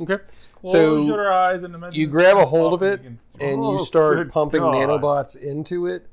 okay, 0.00 0.18
Close 0.60 0.72
so 0.72 1.02
your 1.06 1.32
eyes 1.32 1.62
and 1.62 1.74
imagine 1.74 1.98
you 1.98 2.06
grab 2.06 2.36
a 2.36 2.44
hold 2.46 2.74
of 2.74 2.82
it 2.82 3.00
against 3.00 3.28
and 3.38 3.60
Oh, 3.62 3.78
you 3.78 3.84
start 3.86 4.30
pumping 4.30 4.60
God. 4.60 4.74
nanobots 4.74 5.34
into 5.36 5.86
it. 5.86 6.06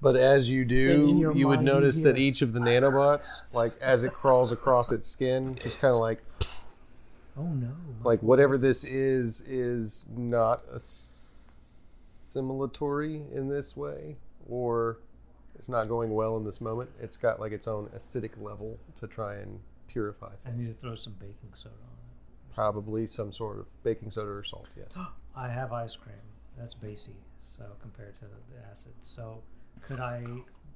But 0.00 0.14
as 0.14 0.48
you 0.48 0.64
do, 0.64 1.08
in 1.08 1.18
your 1.18 1.32
you 1.36 1.48
would 1.48 1.56
mind, 1.56 1.66
you 1.66 1.74
notice 1.74 2.02
that 2.04 2.16
each 2.16 2.40
of 2.42 2.52
the 2.52 2.60
nanobots, 2.60 3.40
like 3.52 3.72
as 3.80 4.04
it 4.04 4.12
crawls 4.12 4.52
across 4.52 4.92
its 4.92 5.08
skin, 5.08 5.58
just 5.60 5.80
kind 5.80 5.92
of 5.92 5.98
like 6.00 6.22
Oh 7.38 7.44
no. 7.44 7.72
like 8.02 8.20
whatever 8.22 8.58
this 8.58 8.84
is 8.84 9.40
is 9.42 10.06
not 10.14 10.64
assimilatory 12.34 13.32
in 13.32 13.48
this 13.48 13.76
way, 13.76 14.16
or 14.48 14.98
it's 15.58 15.68
not 15.68 15.88
going 15.88 16.10
well 16.10 16.36
in 16.36 16.44
this 16.44 16.60
moment. 16.60 16.90
It's 17.00 17.16
got 17.16 17.40
like 17.40 17.52
its 17.52 17.66
own 17.66 17.88
acidic 17.96 18.40
level 18.40 18.78
to 19.00 19.06
try 19.06 19.34
and 19.36 19.60
purify. 19.88 20.32
I 20.46 20.50
need 20.56 20.66
to 20.66 20.74
throw 20.74 20.94
some 20.94 21.14
baking 21.14 21.52
soda 21.54 21.74
on 21.74 21.92
it. 21.92 22.54
Probably 22.54 23.06
some 23.06 23.32
sort 23.32 23.58
of 23.58 23.66
baking 23.82 24.10
soda 24.10 24.30
or 24.30 24.44
salt. 24.44 24.66
Yes. 24.76 24.96
I 25.36 25.48
have 25.48 25.72
ice 25.72 25.96
cream. 25.96 26.16
That's 26.56 26.74
basy, 26.74 27.14
so 27.40 27.64
compared 27.80 28.16
to 28.16 28.22
the, 28.22 28.68
acid. 28.70 28.92
So 29.02 29.42
could 29.82 30.00
I 30.00 30.24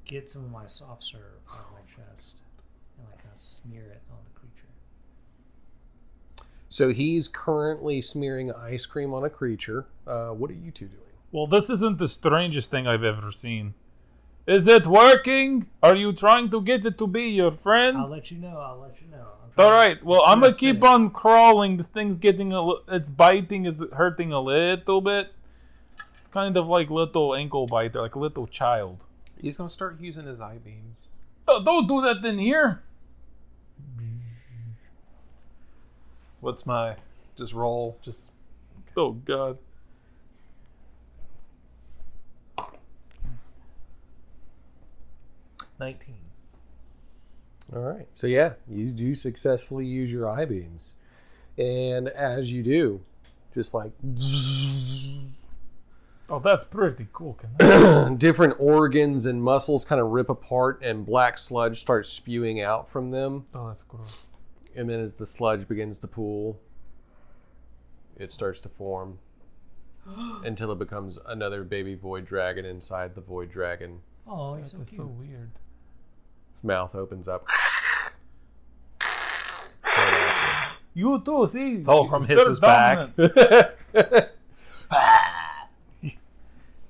get 0.04 0.31
some 0.31 0.45
of 0.45 0.50
my 0.50 0.66
soft 0.66 1.02
serve 1.02 1.40
on 1.50 1.64
my 1.73 1.81
chest 1.95 2.42
and 2.99 3.07
like 3.09 3.19
kind 3.19 3.33
of 3.35 3.40
smear 3.40 3.83
it 3.83 4.02
on 4.11 4.19
the 4.33 4.38
creature? 4.38 4.51
So 6.73 6.88
he's 6.88 7.29
currently 7.29 8.00
smearing 8.00 8.50
ice 8.50 8.87
cream 8.87 9.12
on 9.12 9.25
a 9.25 9.29
creature. 9.29 9.85
Uh, 10.07 10.31
what 10.31 10.50
are 10.50 10.55
you 10.55 10.71
two 10.71 10.87
doing? 10.87 11.02
Well, 11.31 11.47
this 11.47 11.69
isn't 11.69 11.99
the 11.99 12.09
strangest 12.09 12.71
thing 12.71 12.87
I've 12.87 13.05
ever 13.05 13.31
seen. 13.31 13.75
Is 14.47 14.67
it 14.67 14.87
working? 14.87 15.67
Are 15.83 15.95
you 15.95 16.14
trying 16.14 16.49
to 16.49 16.62
get 16.62 16.87
it 16.87 16.97
to 16.97 17.07
be 17.07 17.25
your 17.29 17.52
friend? 17.52 17.99
I'll 17.99 18.09
let 18.09 18.31
you 18.31 18.38
know. 18.38 18.57
I'll 18.57 18.79
let 18.81 18.97
you 19.02 19.07
know. 19.09 19.19
I'm 19.19 19.50
All 19.64 19.69
trying- 19.69 19.73
right. 19.97 20.02
Well, 20.02 20.23
I'm 20.25 20.41
gonna 20.41 20.55
keep 20.55 20.83
on 20.83 21.11
crawling. 21.11 21.76
The 21.76 21.83
thing's 21.85 22.17
getting 22.17 22.55
a. 22.55 22.62
li- 22.62 22.81
It's 22.88 23.11
biting. 23.11 23.67
It's 23.67 23.85
hurting 23.93 24.33
a 24.33 24.41
little 24.41 25.02
bit. 25.02 25.35
It's 26.17 26.29
kind 26.29 26.57
of 26.57 26.69
like 26.69 26.88
little 26.88 27.35
ankle 27.35 27.67
biter, 27.67 28.00
like 28.00 28.14
a 28.14 28.19
little 28.19 28.47
child. 28.47 29.05
He's 29.38 29.59
gonna 29.59 29.69
start 29.69 30.00
using 30.00 30.25
his 30.26 30.41
eye 30.41 30.57
beams. 30.64 31.09
Don't, 31.47 31.64
don't 31.67 31.87
do 31.87 32.00
that 32.00 32.25
in 32.25 32.38
here. 32.38 32.81
What's 36.42 36.66
my 36.66 36.96
just 37.38 37.52
roll? 37.54 37.96
Just 38.02 38.30
Oh 38.96 39.12
God. 39.12 39.58
nineteen. 45.78 46.16
All 47.75 47.80
right. 47.82 48.06
So 48.14 48.26
yeah, 48.26 48.54
you 48.68 48.87
do 48.90 49.14
successfully 49.14 49.87
use 49.87 50.11
your 50.11 50.28
eye 50.28 50.44
beams, 50.44 50.94
and 51.56 52.08
as 52.08 52.50
you 52.50 52.62
do, 52.62 53.00
just 53.54 53.72
like 53.75 53.92
Oh, 56.28 56.38
that's 56.38 56.64
pretty 56.64 57.06
cool. 57.12 57.34
Can 57.34 57.50
I? 57.61 58.14
different 58.14 58.56
organs 58.58 59.26
and 59.26 59.42
muscles 59.42 59.84
kind 59.84 60.00
of 60.00 60.08
rip 60.08 60.28
apart, 60.28 60.80
and 60.82 61.04
black 61.06 61.38
sludge 61.38 61.80
starts 61.80 62.08
spewing 62.08 62.61
out 62.61 62.90
from 62.90 63.11
them. 63.11 63.46
Oh, 63.54 63.68
that's 63.68 63.82
gross. 63.82 64.26
And 64.75 64.88
then 64.88 65.00
as 65.00 65.12
the 65.14 65.26
sludge 65.26 65.69
begins 65.69 65.99
to 65.99 66.07
pool, 66.09 66.59
it 68.17 68.33
starts 68.33 68.61
to 68.61 68.69
form 68.69 69.19
until 70.45 70.73
it 70.73 70.79
becomes 70.79 71.19
another 71.26 71.64
baby 71.64 71.95
void 71.95 72.26
dragon 72.26 72.64
inside 72.64 73.14
the 73.14 73.21
void 73.21 73.50
dragon. 73.50 74.00
Oh, 74.26 74.55
he's 74.55 74.73
That's 74.73 74.91
so 74.91 74.97
so, 74.97 75.07
weird. 75.07 75.50
His 76.55 76.64
mouth 76.64 76.95
opens 76.95 77.29
up. 77.29 77.47
You 80.95 81.23
too. 81.25 81.49
See. 81.50 81.83
Fulcrum 81.83 82.26
Third 82.26 82.37
hits 82.38 82.49
his 82.49 82.61
back. 82.61 83.11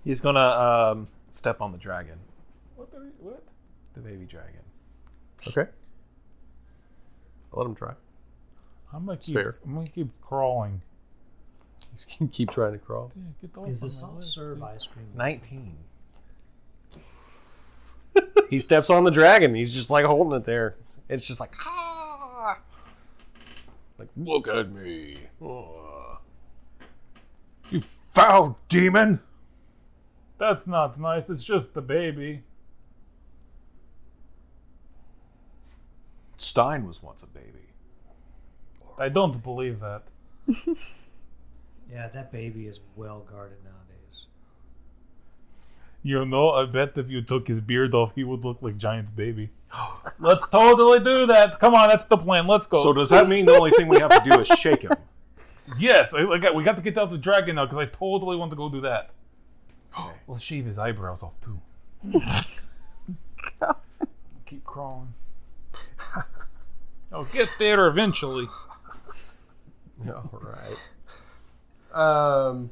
He's 0.04 0.20
gonna 0.20 0.40
um, 0.40 1.08
step 1.28 1.60
on 1.60 1.70
the 1.70 1.78
dragon, 1.78 2.18
What? 2.74 2.88
Are 2.96 3.04
you, 3.04 3.12
what? 3.20 3.44
the 3.94 4.00
baby 4.00 4.24
dragon. 4.24 4.58
okay. 5.46 5.66
I'll 7.52 7.60
let 7.60 7.68
him 7.68 7.74
try. 7.74 7.92
I'm 8.92 9.06
gonna 9.06 9.18
keep. 9.18 9.34
fair. 9.34 9.54
I'm 9.64 9.74
gonna 9.74 9.86
keep 9.86 10.08
crawling. 10.20 10.82
Keep 12.32 12.50
trying 12.52 12.72
to 12.72 12.78
crawl. 12.78 13.10
Yeah, 13.16 13.22
get 13.48 13.58
off 13.58 13.68
Is 13.68 13.82
on 13.82 13.88
the 13.88 13.94
my 13.94 14.00
soft 14.00 14.14
leg, 14.20 14.24
serve 14.24 14.58
please. 14.58 14.64
ice 14.64 14.86
cream? 14.86 15.06
Nineteen. 15.14 15.76
He 18.50 18.58
steps 18.58 18.90
on 18.90 19.04
the 19.04 19.10
dragon. 19.10 19.54
He's 19.54 19.72
just 19.72 19.88
like 19.88 20.04
holding 20.04 20.38
it 20.38 20.44
there. 20.44 20.76
It's 21.08 21.26
just 21.26 21.40
like, 21.40 21.52
ah! 21.64 22.58
like 23.98 24.08
look 24.16 24.46
at 24.46 24.70
me. 24.70 25.20
You 27.70 27.82
foul 28.14 28.58
demon! 28.68 29.20
That's 30.38 30.66
not 30.66 31.00
nice. 31.00 31.30
It's 31.30 31.42
just 31.42 31.72
the 31.72 31.80
baby. 31.80 32.42
Stein 36.42 36.86
was 36.86 37.02
once 37.02 37.22
a 37.22 37.26
baby. 37.26 37.66
I 38.98 39.08
don't 39.08 39.42
believe 39.42 39.80
that. 39.80 40.02
Yeah, 41.92 42.08
that 42.08 42.32
baby 42.32 42.66
is 42.66 42.80
well 42.96 43.26
guarded 43.30 43.58
nowadays. 43.64 44.26
You 46.02 46.24
know, 46.24 46.50
I 46.50 46.64
bet 46.64 46.96
if 46.96 47.10
you 47.10 47.20
took 47.20 47.46
his 47.46 47.60
beard 47.60 47.94
off, 47.94 48.12
he 48.14 48.24
would 48.24 48.44
look 48.44 48.58
like 48.62 48.78
Giant's 48.78 49.10
baby. 49.10 49.50
Let's 50.18 50.48
totally 50.48 51.00
do 51.00 51.26
that. 51.26 51.60
Come 51.60 51.74
on, 51.74 51.88
that's 51.88 52.06
the 52.06 52.16
plan. 52.16 52.46
Let's 52.46 52.64
go. 52.66 52.82
So 52.82 52.94
does 52.94 53.10
that 53.10 53.28
mean 53.28 53.44
the 53.44 53.54
only 53.54 53.72
thing 53.72 53.88
we 53.88 53.98
have 53.98 54.10
to 54.10 54.30
do 54.30 54.40
is 54.40 54.48
shake 54.58 54.82
him? 54.82 54.92
yes, 55.78 56.14
I, 56.14 56.22
like, 56.22 56.54
we 56.54 56.64
got 56.64 56.76
to 56.76 56.82
get 56.82 56.96
out 56.96 57.10
the 57.10 57.18
dragon 57.18 57.56
now 57.56 57.66
because 57.66 57.78
I 57.78 57.86
totally 57.86 58.36
want 58.36 58.50
to 58.52 58.56
go 58.56 58.70
do 58.70 58.80
that. 58.80 59.10
Okay. 59.98 60.16
We'll 60.26 60.38
shave 60.38 60.64
his 60.64 60.78
eyebrows 60.78 61.22
off 61.22 61.34
too. 61.40 61.60
Keep 64.46 64.64
crawling. 64.64 65.12
I'll 67.12 67.24
get 67.24 67.48
there 67.58 67.86
eventually. 67.88 68.48
All 70.08 70.42
right. 70.42 70.78
Um. 71.94 72.70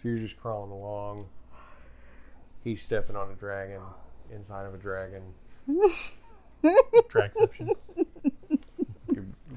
So 0.00 0.08
you're 0.08 0.18
just 0.18 0.36
crawling 0.36 0.70
along. 0.70 1.26
He's 2.62 2.82
stepping 2.82 3.16
on 3.16 3.30
a 3.30 3.34
dragon 3.34 3.80
inside 4.32 4.66
of 4.66 4.74
a 4.74 4.78
dragon. 4.78 5.22
Trackception. 7.10 7.70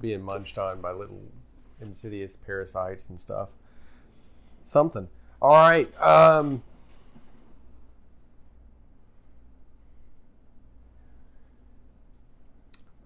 Being 0.01 0.23
munched 0.23 0.57
on 0.57 0.81
by 0.81 0.91
little 0.91 1.21
insidious 1.79 2.35
parasites 2.35 3.09
and 3.09 3.19
stuff. 3.19 3.49
Something. 4.65 5.07
All 5.41 5.51
right. 5.51 5.89
Um, 6.01 6.63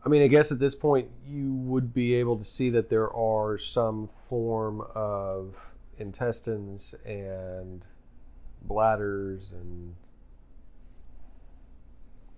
I 0.05 0.09
mean, 0.09 0.21
I 0.21 0.27
guess 0.27 0.51
at 0.51 0.59
this 0.59 0.75
point 0.75 1.09
you 1.27 1.53
would 1.53 1.93
be 1.93 2.13
able 2.15 2.37
to 2.37 2.45
see 2.45 2.69
that 2.71 2.89
there 2.89 3.11
are 3.11 3.57
some 3.57 4.09
form 4.29 4.85
of 4.93 5.55
intestines 5.97 6.93
and 7.05 7.85
bladders 8.61 9.51
and 9.51 9.95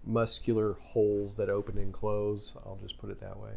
muscular 0.06 0.74
holes 0.80 1.36
that 1.36 1.50
open 1.50 1.78
and 1.78 1.94
close. 1.94 2.54
I'll 2.66 2.80
just 2.82 2.98
put 2.98 3.10
it 3.10 3.20
that 3.20 3.38
way. 3.38 3.52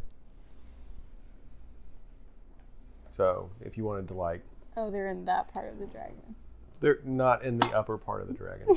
So 3.16 3.50
if 3.60 3.76
you 3.76 3.84
wanted 3.84 4.08
to 4.08 4.14
like, 4.14 4.42
Oh, 4.76 4.90
they're 4.90 5.08
in 5.08 5.24
that 5.26 5.52
part 5.52 5.68
of 5.70 5.78
the 5.78 5.86
dragon. 5.86 6.34
they're 6.80 7.00
not 7.04 7.44
in 7.44 7.58
the 7.58 7.66
upper 7.76 7.98
part 7.98 8.22
of 8.22 8.28
the 8.28 8.34
dragon. 8.34 8.66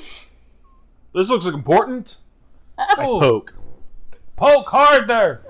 This 1.15 1.29
looks 1.29 1.45
important. 1.45 2.17
I 2.75 2.95
oh. 2.97 3.19
poke. 3.19 3.53
Poke 4.35 4.65
hard 4.67 5.07
there. 5.07 5.43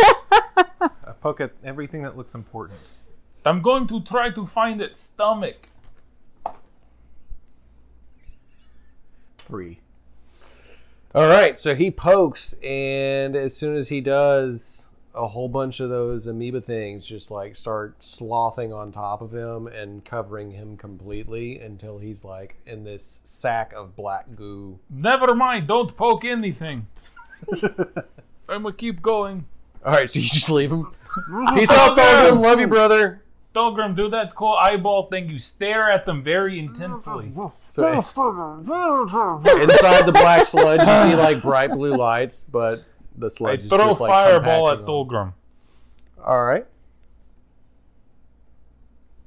I 0.00 1.12
poke 1.20 1.42
at 1.42 1.52
everything 1.62 2.02
that 2.04 2.16
looks 2.16 2.34
important. 2.34 2.78
I'm 3.44 3.60
going 3.60 3.86
to 3.88 4.00
try 4.00 4.30
to 4.30 4.46
find 4.46 4.80
its 4.80 4.98
stomach. 4.98 5.68
Three. 9.46 9.80
All 11.14 11.26
right, 11.26 11.58
so 11.58 11.74
he 11.74 11.90
pokes, 11.90 12.54
and 12.62 13.34
as 13.36 13.56
soon 13.56 13.76
as 13.76 13.88
he 13.88 14.00
does, 14.00 14.87
a 15.14 15.26
whole 15.26 15.48
bunch 15.48 15.80
of 15.80 15.90
those 15.90 16.26
amoeba 16.26 16.60
things 16.60 17.04
just 17.04 17.30
like 17.30 17.56
start 17.56 17.96
slothing 18.00 18.72
on 18.72 18.92
top 18.92 19.20
of 19.20 19.32
him 19.32 19.66
and 19.66 20.04
covering 20.04 20.52
him 20.52 20.76
completely 20.76 21.58
until 21.58 21.98
he's 21.98 22.24
like 22.24 22.56
in 22.66 22.84
this 22.84 23.20
sack 23.24 23.72
of 23.74 23.96
black 23.96 24.36
goo. 24.36 24.78
Never 24.90 25.34
mind. 25.34 25.66
Don't 25.66 25.96
poke 25.96 26.24
anything. 26.24 26.86
I'm 28.48 28.62
gonna 28.62 28.72
keep 28.72 29.02
going. 29.02 29.46
All 29.84 29.92
right, 29.92 30.10
so 30.10 30.18
you 30.18 30.28
just 30.28 30.50
leave 30.50 30.72
him. 30.72 30.84
Peace 31.54 31.70
out, 31.70 31.96
Thorgrim. 31.96 32.40
Love 32.40 32.60
you, 32.60 32.66
brother. 32.66 33.22
Dolgrim, 33.54 33.96
do 33.96 34.10
that 34.10 34.34
cool 34.34 34.54
eyeball 34.54 35.08
thing. 35.08 35.28
You 35.28 35.38
stare 35.38 35.88
at 35.88 36.06
them 36.06 36.22
very 36.22 36.58
intensely. 36.58 37.32
So 37.34 37.92
inside 37.98 38.46
the 40.06 40.12
black 40.12 40.46
sludge, 40.46 40.80
you 40.80 41.10
see 41.10 41.16
like 41.16 41.42
bright 41.42 41.72
blue 41.72 41.96
lights, 41.96 42.44
but 42.44 42.84
the 43.18 43.30
I 43.44 43.52
is 43.54 43.66
throw 43.66 43.88
just 43.88 44.00
like 44.00 44.10
fireball 44.10 44.70
at 44.70 44.78
on- 44.80 44.84
Dolgrim. 44.86 45.32
All 46.24 46.44
right, 46.44 46.66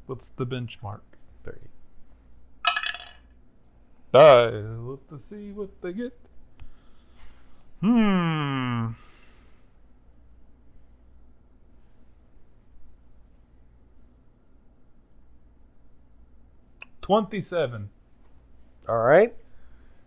What's 0.07 0.29
the 0.29 0.45
benchmark? 0.45 0.99
thirty. 1.43 1.69
Die. 4.11 4.97
Let's 5.09 5.25
see 5.25 5.51
what 5.51 5.69
they 5.81 5.93
get. 5.93 6.13
Hmm. 7.79 8.89
Twenty-seven. 17.01 17.89
All 18.87 18.97
right. 18.97 19.33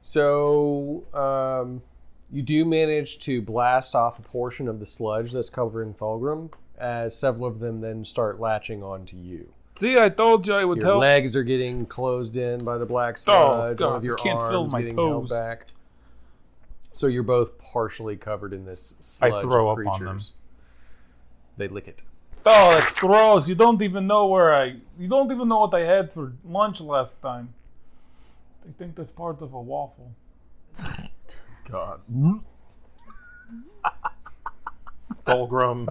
So 0.03 1.05
um, 1.15 1.83
you 2.35 2.43
do 2.43 2.65
manage 2.65 3.21
to 3.21 3.41
blast 3.41 3.95
off 3.95 4.19
a 4.19 4.23
portion 4.23 4.67
of 4.67 4.81
the 4.81 4.87
sludge 4.87 5.31
that's 5.33 5.49
covering 5.49 5.95
Fulgrim, 5.95 6.51
as 6.77 7.17
several 7.17 7.47
of 7.47 7.61
them 7.61 7.81
then 7.81 8.05
start 8.05 8.41
latching 8.41 8.83
onto 8.83 9.17
you. 9.17 9.53
See, 9.77 9.97
I 9.97 10.09
told 10.09 10.45
you 10.47 10.55
I 10.55 10.65
would 10.65 10.79
Your 10.79 10.87
help. 10.87 10.95
Your 10.95 11.01
legs 11.11 11.37
are 11.37 11.45
getting 11.45 11.87
closed 11.87 12.37
in 12.37 12.65
by 12.65 12.77
the 12.77 12.87
black 12.87 13.15
oh, 13.19 13.47
sludge. 13.47 13.81
One 13.81 13.91
God, 13.91 13.97
of 13.97 14.05
your 14.05 14.19
I 14.19 14.23
can't 14.23 14.41
arms 14.41 14.51
feel 14.51 14.67
my 14.67 14.83
getting 14.83 14.97
held 14.97 15.29
back. 15.29 15.67
So 16.93 17.07
you're 17.07 17.23
both 17.23 17.57
partially 17.59 18.17
covered 18.17 18.53
in 18.53 18.65
this 18.65 18.95
sludge. 18.99 19.33
I 19.33 19.41
throw 19.41 19.71
of 19.71 19.79
up 19.79 19.87
on 19.87 20.05
them. 20.05 20.15
creatures. 20.15 20.33
They 21.57 21.69
lick 21.69 21.87
it. 21.87 22.03
Oh, 22.47 22.79
that's 22.79 22.93
gross. 22.95 23.49
You 23.49 23.55
don't 23.55 23.81
even 23.81 24.09
know 24.09 24.27
where 24.27 24.53
I. 24.53 24.77
You 24.99 25.09
don't 25.09 25.31
even 25.31 25.49
know 25.49 25.61
what 25.61 25.75
I 25.75 25.81
had 25.81 26.11
for 26.11 26.33
lunch 26.45 26.81
last 26.81 27.23
time. 27.23 27.55
I 28.69 28.73
think 28.77 28.97
that's 28.97 29.13
part 29.13 29.41
of 29.41 29.55
a 29.55 29.61
waffle. 29.61 30.13
God. 31.71 32.01
Fulgrim. 35.27 35.89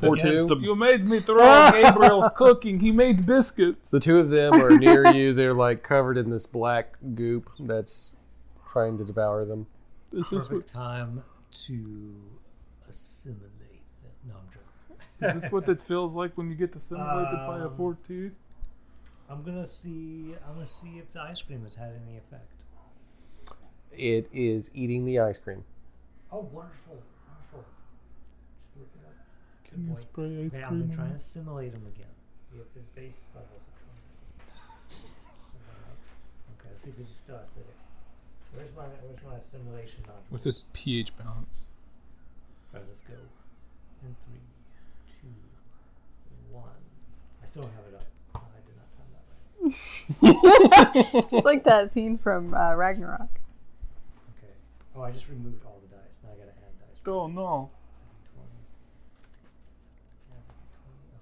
Four 0.00 0.16
two. 0.16 0.46
them. 0.46 0.62
You 0.62 0.74
made 0.74 1.04
me 1.04 1.20
throw 1.20 1.42
out 1.42 1.72
Gabriel's 1.82 2.32
cooking. 2.34 2.80
He 2.80 2.90
made 2.90 3.26
biscuits. 3.26 3.90
The 3.90 4.00
two 4.00 4.18
of 4.18 4.30
them 4.30 4.54
are 4.54 4.78
near 4.78 5.12
you. 5.12 5.34
They're 5.34 5.54
like 5.54 5.82
covered 5.82 6.16
in 6.16 6.30
this 6.30 6.46
black 6.46 6.96
goop 7.14 7.50
that's 7.60 8.14
trying 8.72 8.96
to 8.98 9.04
devour 9.04 9.44
them. 9.44 9.66
This 10.10 10.32
is 10.32 10.50
what, 10.50 10.66
time 10.66 11.22
to 11.66 12.14
assimilate 12.88 13.84
them. 14.02 14.12
No, 14.26 14.34
I'm 14.36 14.48
joking. 14.50 15.36
is 15.36 15.42
this 15.42 15.52
what 15.52 15.68
it 15.68 15.82
feels 15.82 16.14
like 16.14 16.36
when 16.36 16.48
you 16.48 16.56
get 16.56 16.74
assimilated 16.74 17.38
by 17.46 17.58
a 17.58 17.66
Um, 17.66 17.76
4 17.76 17.98
2? 18.06 18.30
I'm 19.28 19.42
gonna 19.42 19.66
see. 19.66 20.34
I'm 20.48 20.54
gonna 20.54 20.66
see 20.66 20.98
if 20.98 21.12
the 21.12 21.20
ice 21.20 21.42
cream 21.42 21.62
has 21.62 21.74
had 21.74 21.92
any 22.06 22.16
effect. 22.16 22.59
It 23.92 24.28
is 24.32 24.70
eating 24.74 25.04
the 25.04 25.18
ice 25.20 25.38
cream. 25.38 25.64
Oh, 26.32 26.48
wonderful, 26.52 27.02
wonderful. 27.26 27.64
Just 28.60 28.76
look 28.76 28.88
it 28.94 29.04
up. 29.06 29.14
Can 29.68 29.88
you 29.88 29.96
spray 29.96 30.44
ice 30.46 30.54
Okay, 30.54 30.62
I'm 30.62 30.68
cream? 30.68 30.80
gonna 30.82 30.94
try 30.96 31.06
and 31.06 31.16
assimilate 31.16 31.76
him 31.76 31.86
again. 31.94 32.06
See 32.50 32.58
if 32.58 32.72
his 32.74 32.86
base 32.86 33.18
levels 33.34 33.62
are 33.62 33.78
coming. 33.82 34.04
Okay, 36.58 36.68
let's 36.70 36.82
see 36.84 36.90
if 36.90 36.96
he's 36.98 37.08
still 37.08 37.36
acidic. 37.36 37.78
Where's 38.54 38.70
my 38.76 38.84
Where's 38.84 39.22
my 39.24 39.36
assimilation 39.38 40.02
nodule? 40.06 40.22
What's 40.30 40.44
his 40.44 40.62
pH 40.72 41.16
balance? 41.18 41.66
Alright, 42.72 42.88
let's 42.88 43.02
go. 43.02 43.14
In 44.02 44.14
three, 44.24 44.40
two, 45.20 45.28
one. 46.52 46.64
I 47.42 47.46
still 47.48 47.62
don't 47.62 47.72
have 47.74 47.86
it 47.92 47.96
up. 47.96 48.06
No, 48.34 48.40
I 48.54 48.60
did 48.64 48.76
not 48.78 48.88
time 48.96 49.10
that 49.12 49.24
right. 51.22 51.32
it's 51.32 51.44
like 51.44 51.64
that 51.64 51.92
scene 51.92 52.16
from 52.18 52.54
uh, 52.54 52.74
Ragnarok. 52.74 53.39
Okay. 54.92 55.00
Oh, 55.00 55.02
I 55.02 55.10
just 55.10 55.28
removed 55.28 55.64
all 55.64 55.80
the 55.82 55.94
dice. 55.94 56.18
Now 56.22 56.30
I 56.34 56.38
gotta 56.38 56.50
add 56.50 56.88
dice. 56.88 57.00
Oh 57.06 57.26
no. 57.26 57.70
Twenty. 58.34 58.50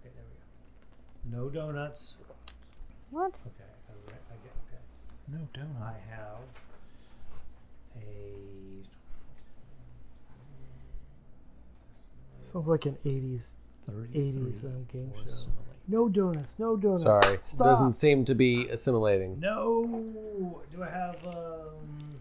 Okay, 0.01 0.11
there 0.15 0.25
we 0.25 1.37
go. 1.37 1.45
No 1.45 1.49
donuts. 1.51 2.17
What? 3.11 3.35
Okay, 3.35 3.65
I, 3.89 3.93
re- 4.07 4.19
I 4.31 4.35
get 4.43 4.53
okay. 4.69 4.83
No 5.33 5.49
donut. 5.55 5.83
I 5.83 5.95
have 6.11 6.43
a. 7.97 8.05
Sounds 12.41 12.67
like 12.69 12.87
an 12.87 12.97
80s. 13.05 13.53
33 13.87 14.21
80s, 14.21 14.65
um, 14.65 14.87
game 14.93 15.13
show. 15.15 15.23
assimilate. 15.27 15.65
No 15.87 16.09
donuts, 16.11 16.59
no 16.59 16.77
donuts. 16.77 17.03
Sorry, 17.03 17.39
Stop. 17.43 17.67
doesn't 17.67 17.93
seem 17.95 18.25
to 18.27 18.35
be 18.35 18.69
assimilating. 18.69 19.41
No. 19.41 20.61
Do 20.71 20.83
I 20.83 20.91
have 20.91 21.17
um? 21.27 22.18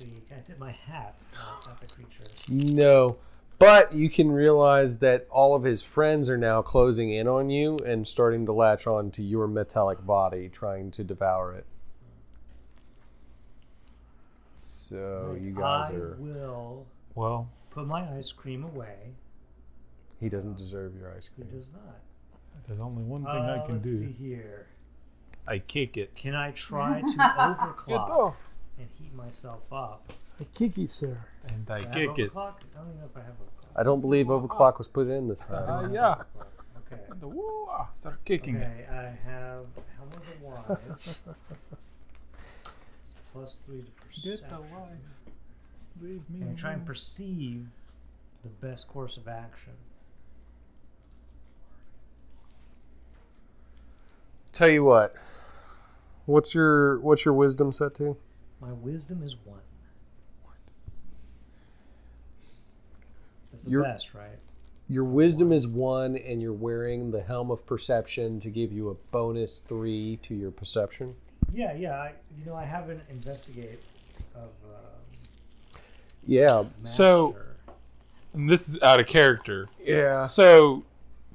Can 0.00 0.36
I 0.38 0.40
tip 0.40 0.58
my 0.58 0.70
hat 0.72 1.20
at 1.68 1.80
the 1.80 1.86
creature? 1.94 2.24
No, 2.50 3.16
but 3.58 3.92
you 3.92 4.08
can 4.08 4.30
realize 4.30 4.98
that 4.98 5.26
all 5.30 5.54
of 5.56 5.64
his 5.64 5.82
friends 5.82 6.28
are 6.30 6.38
now 6.38 6.62
closing 6.62 7.10
in 7.12 7.26
on 7.26 7.50
you 7.50 7.76
and 7.84 8.06
starting 8.06 8.46
to 8.46 8.52
latch 8.52 8.86
on 8.86 9.10
to 9.12 9.22
your 9.22 9.46
metallic 9.48 10.04
body, 10.06 10.48
trying 10.48 10.90
to 10.92 11.04
devour 11.04 11.54
it. 11.54 11.66
So 14.60 15.36
you 15.40 15.50
guys 15.52 15.90
I 15.90 15.94
are. 15.94 16.16
will 16.18 16.86
Well, 17.14 17.48
put 17.70 17.86
my 17.86 18.08
ice 18.16 18.32
cream 18.32 18.64
away. 18.64 19.14
He 20.20 20.28
doesn't 20.28 20.56
deserve 20.56 20.94
your 20.96 21.12
ice 21.16 21.28
Who 21.36 21.42
cream. 21.44 21.58
does 21.58 21.68
not? 21.72 21.96
there's 22.66 22.80
only 22.80 23.02
one 23.04 23.22
thing 23.22 23.30
Uh, 23.30 23.60
I 23.62 23.66
can 23.66 23.76
let's 23.76 23.84
do. 23.88 23.98
see 23.98 24.12
here. 24.12 24.66
I 25.46 25.58
kick 25.60 25.96
it. 25.96 26.14
Can 26.14 26.34
I 26.34 26.50
try 26.50 27.00
to 27.00 27.06
Get 27.06 27.18
overclock 27.36 28.10
off. 28.10 28.36
And 28.78 28.88
heat 28.98 29.14
myself 29.14 29.72
up? 29.72 30.12
A 30.40 30.44
kiki, 30.44 30.86
sir. 30.86 31.18
And 31.48 31.68
I 31.70 31.80
Do 31.80 31.84
I 31.84 31.88
have 31.88 31.94
kick 31.94 32.18
it. 32.18 32.32
overclock? 32.34 32.54
I 32.74 32.78
don't 32.78 32.88
even 32.88 33.00
know 33.00 33.06
if 33.06 33.16
I 33.16 33.20
have 33.20 33.34
overclock. 33.34 33.80
I 33.80 33.82
don't 33.82 34.00
believe 34.00 34.26
overclock 34.26 34.78
was 34.78 34.88
put 34.88 35.08
in 35.08 35.28
this 35.28 35.42
Uh, 35.50 35.88
yeah. 35.92 36.22
Okay. 36.90 37.02
And 37.10 37.20
the 37.20 37.28
woo, 37.28 37.66
ah, 37.68 37.88
start 37.94 38.24
kicking 38.24 38.56
it. 38.56 38.64
Okay, 38.66 38.86
I 38.90 39.02
have 39.28 39.66
Helm 39.96 40.08
of 40.08 40.22
the 40.26 40.44
Wise. 40.44 41.18
It's 42.34 43.14
plus 43.32 43.58
three 43.66 43.82
to 43.82 43.90
perception. 44.06 44.30
Get 44.40 44.48
the 44.50 44.58
life. 44.58 44.98
Leave 46.00 46.22
me 46.30 46.42
And 46.42 46.56
try 46.56 46.70
and 46.70 46.78
alone. 46.80 46.86
perceive 46.86 47.66
the 48.42 48.48
best 48.66 48.88
course 48.88 49.16
of 49.16 49.26
action. 49.28 49.72
Tell 54.52 54.68
you 54.68 54.84
what. 54.84 55.14
What's 56.26 56.54
your 56.54 56.98
what's 57.00 57.24
your 57.24 57.34
wisdom 57.34 57.72
set 57.72 57.94
to? 57.96 58.16
My 58.60 58.72
wisdom 58.72 59.22
is 59.22 59.36
one. 59.44 59.60
That's 63.50 63.64
the 63.64 63.70
You're- 63.70 63.84
best, 63.84 64.14
right? 64.14 64.38
Your 64.90 65.04
wisdom 65.04 65.52
is 65.52 65.66
one, 65.66 66.16
and 66.16 66.40
you're 66.40 66.52
wearing 66.52 67.10
the 67.10 67.20
helm 67.22 67.50
of 67.50 67.64
perception 67.66 68.40
to 68.40 68.48
give 68.50 68.72
you 68.72 68.88
a 68.88 68.94
bonus 69.10 69.60
three 69.68 70.18
to 70.22 70.34
your 70.34 70.50
perception. 70.50 71.14
Yeah, 71.52 71.74
yeah. 71.74 71.92
I, 71.98 72.12
you 72.38 72.46
know, 72.46 72.54
I 72.54 72.64
have 72.64 72.88
an 72.88 73.00
investigate 73.10 73.80
of 74.34 74.42
um, 74.44 75.80
Yeah, 76.26 76.64
So- 76.84 77.36
And 78.34 78.48
this 78.48 78.68
is 78.68 78.78
out 78.82 79.00
of 79.00 79.06
character. 79.06 79.66
yeah. 79.82 80.26
So, 80.26 80.84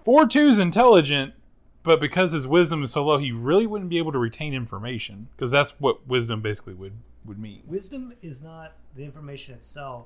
4 0.04 0.28
2 0.28 0.50
is 0.50 0.60
intelligent, 0.60 1.34
but 1.82 2.00
because 2.00 2.32
his 2.32 2.48
wisdom 2.48 2.84
is 2.84 2.92
so 2.92 3.04
low, 3.06 3.18
he 3.18 3.32
really 3.32 3.66
wouldn't 3.68 3.90
be 3.90 3.98
able 3.98 4.12
to 4.12 4.20
retain 4.20 4.54
information. 4.54 5.28
Because 5.36 5.52
that's 5.52 5.72
what 5.80 6.08
wisdom 6.08 6.42
basically 6.42 6.74
would, 6.76 6.94
would 7.26 7.40
mean. 7.40 7.62
wisdom 7.68 8.14
is 8.22 8.42
not 8.42 8.74
the 8.96 9.04
information 9.04 9.54
itself; 9.54 10.06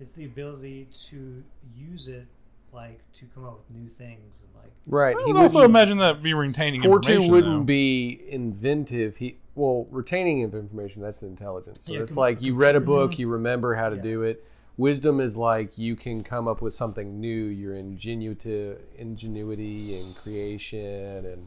it's 0.00 0.12
the 0.12 0.24
ability 0.24 0.88
to 1.10 1.42
use 1.76 2.08
it 2.08 2.26
like 2.72 2.98
to 3.12 3.24
come 3.34 3.44
up 3.44 3.56
with 3.58 3.70
new 3.80 3.88
things 3.88 4.42
and 4.42 4.62
like 4.62 4.72
Right. 4.86 5.16
I 5.16 5.22
he 5.26 5.32
would 5.32 5.40
also 5.42 5.62
imagine 5.62 5.98
that 5.98 6.22
be 6.22 6.34
retaining 6.34 6.82
Fortune 6.82 7.12
information. 7.12 7.32
wouldn't 7.32 7.58
though. 7.60 7.64
be 7.64 8.20
inventive. 8.28 9.16
He 9.16 9.36
well, 9.54 9.86
retaining 9.92 10.42
of 10.42 10.54
information 10.54 11.00
that's 11.00 11.20
the 11.20 11.26
intelligence. 11.28 11.78
So 11.86 11.92
Yeah, 11.92 12.00
it's 12.00 12.10
com- 12.10 12.16
like 12.16 12.42
you 12.42 12.56
read 12.56 12.74
a 12.74 12.80
book, 12.80 13.16
you 13.20 13.28
remember 13.28 13.76
how 13.76 13.88
to 13.90 13.96
Yeah. 13.96 14.02
do 14.02 14.22
it. 14.22 14.44
Wisdom 14.76 15.20
is 15.20 15.36
like 15.36 15.78
you 15.78 15.94
can 15.94 16.24
come 16.24 16.48
up 16.48 16.60
with 16.60 16.74
something 16.74 17.20
new. 17.20 17.44
Your 17.44 17.76
ingenuity, 17.76 18.74
ingenuity, 18.98 19.96
and 20.00 20.16
creation, 20.16 21.24
and 21.24 21.46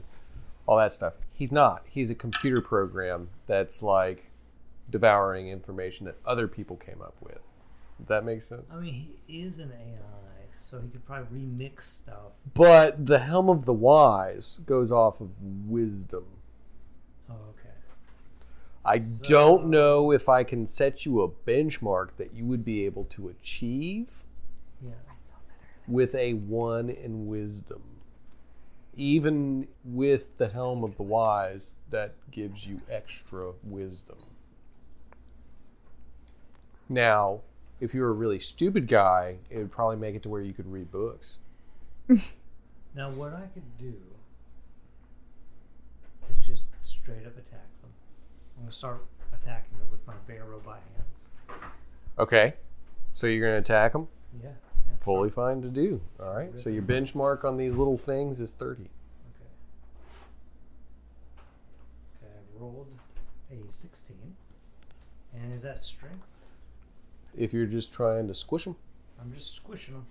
all 0.65 0.77
that 0.77 0.93
stuff. 0.93 1.15
He's 1.33 1.51
not. 1.51 1.83
He's 1.89 2.10
a 2.10 2.15
computer 2.15 2.62
program 2.62 3.27
that's 3.45 3.83
like 3.83 4.27
devouring 4.89 5.50
information 5.50 6.06
that 6.06 6.15
other 6.26 6.47
people 6.47 6.76
came 6.78 7.02
up 7.02 7.15
with. 7.21 7.39
Does 8.00 8.08
that 8.08 8.23
make 8.26 8.43
sense? 8.43 8.63
I 8.71 8.76
mean 8.78 9.08
he 9.28 9.41
is 9.41 9.60
an 9.60 9.71
AI, 9.71 10.45
so 10.52 10.80
he 10.80 10.88
could 10.89 11.06
probably 11.06 11.39
remix 11.39 11.84
stuff. 11.84 12.32
But 12.54 13.06
the 13.06 13.19
helm 13.19 13.50
of 13.50 13.65
the 13.65 13.73
wise 13.73 14.60
goes 14.65 14.91
off 14.91 15.19
of 15.19 15.30
wisdom. 15.67 16.26
Oh, 17.30 17.34
okay. 17.50 17.73
I 18.86 19.00
So- 19.00 19.23
don't 19.28 19.69
know 19.69 20.12
if 20.12 20.30
I 20.30 20.43
can 20.43 20.65
set 20.67 21.06
you 21.06 21.21
a 21.21 21.28
benchmark 21.30 22.10
that 22.17 22.34
you 22.34 22.45
would 22.45 22.63
be 22.63 22.86
able 22.86 23.06
to 23.06 23.30
achieve 23.30 24.08
Yeah. 24.82 24.91
with 25.88 26.13
a 26.15 26.34
one 26.36 26.89
in 26.89 27.28
wisdom. 27.28 27.82
Even 28.95 29.67
with 29.84 30.38
the 30.38 30.47
helm 30.50 30.84
of 30.84 30.97
the 30.97 31.04
wise, 31.04 31.73
that 31.91 32.13
gives 32.32 32.65
you 32.65 32.82
extra 32.89 33.54
wisdom. 33.63 34.17
Now, 36.89 37.41
if 37.80 37.93
you're 37.93 38.10
a 38.10 38.13
really 38.13 38.39
stupid 38.39 38.88
guy, 38.88 39.38
it 39.52 39.58
would 39.58 39.71
probably 39.71 39.97
make 39.97 40.15
it 40.15 40.23
to 40.23 40.30
where 40.30 40.41
you 40.41 40.54
could 40.54 40.71
read 40.71 40.91
books. 40.91 41.38
Now 42.95 43.12
what 43.12 43.32
I 43.32 43.43
could 43.54 43.78
do 43.78 43.93
is 46.32 46.38
just 46.38 46.63
straight 46.84 47.28
up 47.28 47.38
attack 47.38 47.69
them. 47.82 47.91
I'm 48.58 48.63
gonna 48.63 48.71
start 48.71 49.06
attacking 49.32 49.78
them 49.78 49.88
with 49.91 50.06
my 50.08 50.15
bare 50.28 50.45
robot 50.45 50.82
hands. 50.95 51.62
Okay, 52.17 52.54
so 53.13 53.28
you're 53.28 53.47
going 53.47 53.54
to 53.54 53.60
attack 53.60 53.93
them? 53.93 54.08
Yeah. 54.41 54.50
yeah. 54.50 55.06
Fully 55.06 55.30
fine 55.30 55.62
to 55.62 55.69
do. 55.69 56.02
All 56.19 56.36
right, 56.36 56.52
so 56.63 56.69
your 56.69 56.84
benchmark 56.84 57.45
on 57.45 57.58
these 57.58 57.76
little 57.76 57.97
things 57.97 58.39
is 58.39 58.52
30. 58.52 58.82
Okay. 58.82 58.89
Okay, 62.23 62.34
I 62.34 62.60
rolled 62.60 62.88
a 63.52 63.71
16. 63.71 64.15
And 65.36 65.54
is 65.54 65.62
that 65.62 65.80
strength? 65.80 66.26
If 67.38 67.54
you're 67.54 67.65
just 67.67 67.93
trying 67.93 68.28
to 68.28 68.34
squish 68.36 68.63
them. 68.65 68.76
I'm 69.21 69.32
just 69.34 69.56
squishing 69.56 69.93
them. 69.93 70.06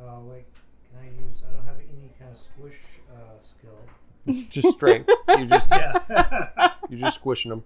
Uh, 0.00 0.20
wait, 0.22 0.44
can 0.88 1.00
I 1.00 1.06
use? 1.06 1.42
I 1.48 1.52
don't 1.52 1.66
have 1.66 1.76
any 1.76 2.10
kind 2.18 2.30
of 2.30 2.38
squish 2.38 2.78
uh, 3.12 3.38
skill. 3.38 4.48
just 4.50 4.68
strength. 4.76 5.08
You 5.38 5.46
just 5.46 5.70
Yeah. 5.70 6.72
you're 6.88 7.00
just 7.00 7.16
squishing 7.18 7.50
them. 7.50 7.64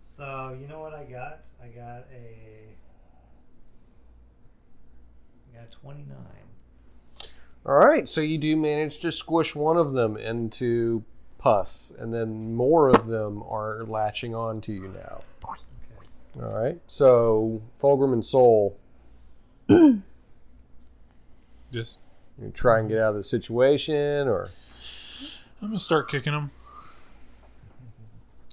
so 0.00 0.56
you 0.60 0.66
know 0.68 0.80
what 0.80 0.94
I 0.94 1.04
got? 1.04 1.40
I 1.62 1.68
got 1.68 2.06
a. 2.12 2.68
I 5.52 5.58
got 5.58 5.68
a 5.68 5.80
29. 5.80 6.16
All 7.66 7.74
right, 7.74 8.08
so 8.08 8.20
you 8.20 8.38
do 8.38 8.56
manage 8.56 9.00
to 9.00 9.10
squish 9.12 9.54
one 9.54 9.76
of 9.76 9.92
them 9.92 10.16
into 10.16 11.04
pus, 11.38 11.90
and 11.98 12.14
then 12.14 12.54
more 12.54 12.88
of 12.88 13.06
them 13.08 13.42
are 13.42 13.84
latching 13.84 14.34
on 14.34 14.60
to 14.62 14.72
you 14.72 14.88
now. 14.88 15.20
Okay. 16.36 16.44
All 16.46 16.52
right, 16.62 16.80
so 16.86 17.62
Fulgrim 17.82 18.12
and 18.12 18.24
Soul, 18.24 18.78
Just, 21.72 21.98
you 22.42 22.50
try 22.54 22.78
and 22.78 22.88
get 22.88 22.98
out 22.98 23.10
of 23.10 23.16
the 23.16 23.24
situation, 23.24 24.28
or 24.28 24.50
I'm 25.62 25.68
gonna 25.68 25.78
start 25.78 26.10
kicking 26.10 26.32
him. 26.32 26.50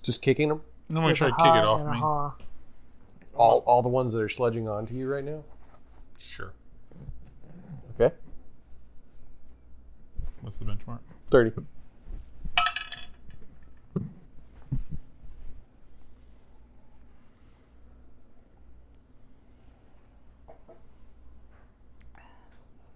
just 0.01 0.21
kicking 0.21 0.49
them. 0.49 0.61
I'm 0.89 0.95
gonna 0.95 1.07
With 1.07 1.17
try 1.17 1.27
a 1.27 1.31
to 1.31 1.35
kick 1.37 1.45
it 1.45 1.63
ha 1.63 1.73
off 1.73 1.79
and 1.81 1.89
a 1.89 1.91
me. 1.93 1.99
ha. 1.99 2.35
All 3.35 3.63
all 3.65 3.81
the 3.81 3.89
ones 3.89 4.13
that 4.13 4.21
are 4.21 4.29
sledging 4.29 4.67
onto 4.69 4.93
you 4.95 5.07
right 5.07 5.23
now. 5.23 5.43
Sure. 6.19 6.53
Okay, 7.99 8.13
What's 10.41 10.57
the 10.57 10.65
benchmark? 10.65 10.99
thirty. 11.31 11.51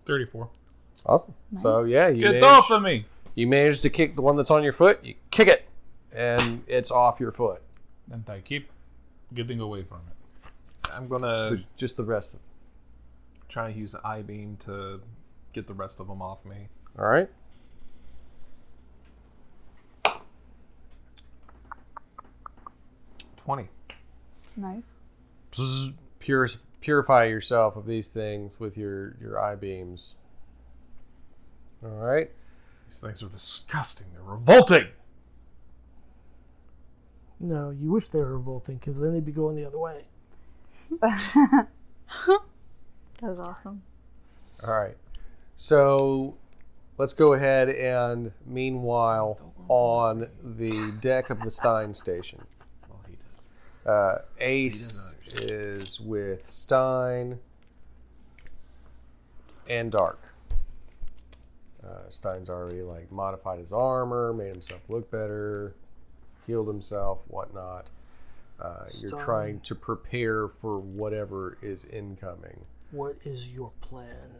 Thirty-four. 0.07 0.49
Awesome. 1.05 1.33
So 1.61 1.83
yeah, 1.83 2.07
you 2.07 2.21
Get 2.21 2.27
managed, 2.31 2.45
off 2.45 2.71
of 2.71 2.81
me! 2.81 3.05
you 3.35 3.45
managed 3.47 3.81
to 3.83 3.89
kick 3.89 4.15
the 4.15 4.21
one 4.21 4.35
that's 4.37 4.49
on 4.51 4.63
your 4.63 4.73
foot. 4.73 5.03
You 5.03 5.13
kick 5.31 5.47
it, 5.47 5.67
and 6.11 6.63
it's 6.67 6.89
off 6.91 7.19
your 7.19 7.31
foot. 7.31 7.61
And 8.11 8.27
I 8.29 8.39
keep 8.39 8.69
getting 9.33 9.59
away 9.59 9.83
from 9.83 9.99
it. 10.09 10.91
I'm 10.93 11.07
gonna 11.07 11.51
The- 11.57 11.63
just 11.75 11.97
the 11.97 12.03
rest 12.05 12.33
of. 12.33 12.39
try 13.49 13.71
to 13.71 13.77
use 13.77 13.91
the 13.91 14.01
I 14.05 14.21
beam 14.21 14.57
to 14.61 15.01
get 15.53 15.67
the 15.67 15.73
rest 15.73 15.99
of 15.99 16.07
them 16.07 16.21
off 16.21 16.43
me. 16.45 16.69
All 16.97 17.05
right. 17.05 17.29
Twenty. 23.37 23.67
Nice. 24.55 24.91
Bzz, 25.51 25.93
pur- 26.19 26.47
purify 26.81 27.25
yourself 27.25 27.75
of 27.75 27.85
these 27.85 28.07
things 28.07 28.59
with 28.59 28.77
your 28.77 29.15
your 29.21 29.41
eye 29.41 29.55
beams. 29.55 30.13
All 31.83 31.89
right. 31.89 32.31
These 32.89 32.99
things 32.99 33.23
are 33.23 33.29
disgusting. 33.29 34.07
They're 34.13 34.23
revolting. 34.23 34.87
No, 37.39 37.69
you 37.69 37.91
wish 37.91 38.07
they 38.09 38.19
were 38.19 38.37
revolting 38.37 38.77
because 38.77 38.99
then 38.99 39.13
they'd 39.13 39.25
be 39.25 39.31
going 39.31 39.55
the 39.55 39.65
other 39.65 39.77
way. 39.77 40.05
That 43.21 43.31
was 43.31 43.39
awesome. 43.39 43.81
All 44.63 44.79
right. 44.79 44.95
So 45.55 46.35
let's 46.97 47.13
go 47.13 47.33
ahead 47.33 47.69
and 47.69 48.31
meanwhile 48.45 49.53
on 49.67 50.27
the 50.43 50.91
deck 51.01 51.29
of 51.29 51.41
the 51.41 51.49
Stein 51.49 51.93
station. 51.93 52.45
Well, 53.87 54.23
he 54.37 54.43
did. 54.43 54.43
Uh, 54.43 54.45
Ace 54.45 55.15
is 55.33 55.99
with 55.99 56.43
Stein 56.47 57.39
and 59.67 59.91
Dark. 59.91 60.19
Uh, 61.83 62.09
Stein's 62.09 62.49
already 62.49 62.81
like 62.81 63.11
modified 63.11 63.59
his 63.59 63.71
armor, 63.71 64.33
made 64.33 64.49
himself 64.49 64.81
look 64.89 65.09
better, 65.09 65.73
healed 66.45 66.67
himself, 66.67 67.19
whatnot. 67.27 67.87
Uh, 68.59 68.85
you're 68.99 69.09
Stein. 69.11 69.23
trying 69.23 69.59
to 69.61 69.75
prepare 69.75 70.47
for 70.47 70.79
whatever 70.79 71.57
is 71.61 71.85
incoming. 71.85 72.65
What 72.91 73.17
is 73.23 73.49
your 73.49 73.71
plan 73.81 74.31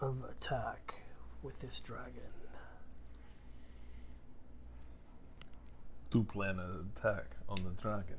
of 0.00 0.24
attack 0.24 1.02
with 1.42 1.60
this 1.60 1.80
dragon? 1.80 2.30
To 6.12 6.22
plan 6.22 6.58
an 6.60 6.90
attack 6.96 7.24
on 7.48 7.64
the 7.64 7.70
dragon. 7.82 8.16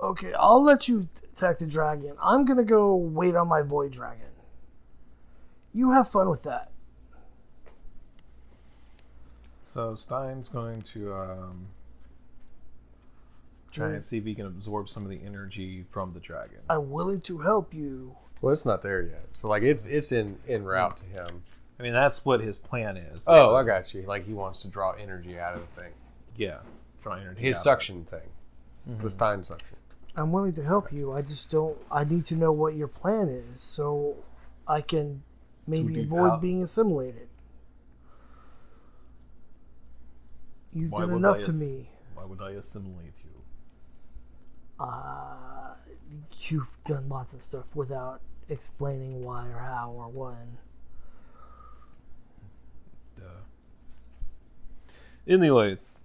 Okay, 0.00 0.32
I'll 0.38 0.62
let 0.62 0.86
you 0.88 1.08
attack 1.32 1.58
the 1.58 1.66
dragon. 1.66 2.14
I'm 2.22 2.44
gonna 2.44 2.64
go 2.64 2.94
wait 2.94 3.34
on 3.34 3.48
my 3.48 3.62
void 3.62 3.92
dragon. 3.92 4.26
You 5.74 5.92
have 5.92 6.08
fun 6.08 6.28
with 6.28 6.42
that. 6.44 6.70
So 9.64 9.94
Stein's 9.94 10.48
going 10.48 10.82
to 10.94 11.14
um, 11.14 11.66
try 13.70 13.90
and 13.90 14.04
see 14.04 14.16
if 14.18 14.24
he 14.24 14.34
can 14.34 14.46
absorb 14.46 14.88
some 14.88 15.04
of 15.04 15.10
the 15.10 15.20
energy 15.24 15.84
from 15.90 16.14
the 16.14 16.20
dragon. 16.20 16.58
I'm 16.70 16.90
willing 16.90 17.20
to 17.22 17.38
help 17.38 17.74
you. 17.74 18.16
Well, 18.40 18.52
it's 18.52 18.64
not 18.64 18.82
there 18.82 19.02
yet. 19.02 19.26
So 19.34 19.48
like 19.48 19.62
it's 19.62 19.84
it's 19.84 20.10
in 20.12 20.38
in 20.46 20.64
route 20.64 20.96
to 20.98 21.04
him. 21.04 21.42
I 21.78 21.82
mean, 21.82 21.92
that's 21.92 22.24
what 22.24 22.40
his 22.40 22.56
plan 22.58 22.96
is. 22.96 23.24
Oh, 23.28 23.48
So- 23.48 23.56
I 23.56 23.64
got 23.64 23.92
you. 23.92 24.02
Like 24.02 24.26
he 24.26 24.32
wants 24.32 24.62
to 24.62 24.68
draw 24.68 24.92
energy 24.92 25.38
out 25.38 25.54
of 25.54 25.60
the 25.60 25.82
thing. 25.82 25.92
Yeah, 26.36 26.58
draw 27.02 27.14
energy. 27.16 27.40
His 27.42 27.56
out 27.56 27.58
of 27.58 27.60
it. 27.60 27.64
suction 27.64 28.04
thing. 28.04 28.28
The 29.00 29.10
Stein 29.10 29.42
suction. 29.42 29.76
I'm 30.18 30.32
willing 30.32 30.54
to 30.54 30.64
help 30.64 30.92
you. 30.92 31.12
I 31.12 31.22
just 31.22 31.48
don't. 31.50 31.78
I 31.90 32.02
need 32.04 32.24
to 32.26 32.34
know 32.34 32.50
what 32.50 32.74
your 32.74 32.88
plan 32.88 33.28
is 33.28 33.60
so 33.60 34.16
I 34.66 34.80
can 34.80 35.22
maybe 35.66 36.00
avoid 36.00 36.30
how- 36.30 36.36
being 36.38 36.62
assimilated. 36.62 37.28
You've 40.72 40.92
Why 40.92 41.00
done 41.00 41.14
enough 41.14 41.40
to 41.42 41.52
me. 41.52 41.90
Why 42.14 42.24
would 42.24 42.42
I 42.42 42.50
assimilate 42.50 43.14
you? 43.24 43.30
Uh, 44.78 45.74
you've 46.48 46.68
done 46.84 47.08
lots 47.08 47.32
of 47.34 47.40
stuff 47.42 47.74
without 47.74 48.20
explaining 48.48 49.24
why 49.24 49.46
or 49.48 49.58
how 49.58 49.90
or 49.90 50.08
when. 50.08 50.58
Duh. 53.16 54.92
Anyways, 55.26 56.02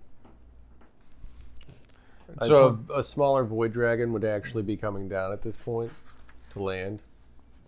I 2.40 2.48
So 2.48 2.80
a, 2.90 3.00
a 3.00 3.04
smaller 3.04 3.44
void 3.44 3.74
dragon 3.74 4.12
would 4.14 4.26
actually 4.26 4.64
be 4.64 4.76
coming 4.78 5.08
down 5.08 5.32
at 5.32 5.42
this 5.42 5.56
point. 5.58 5.92
to 6.52 6.62
land, 6.62 7.02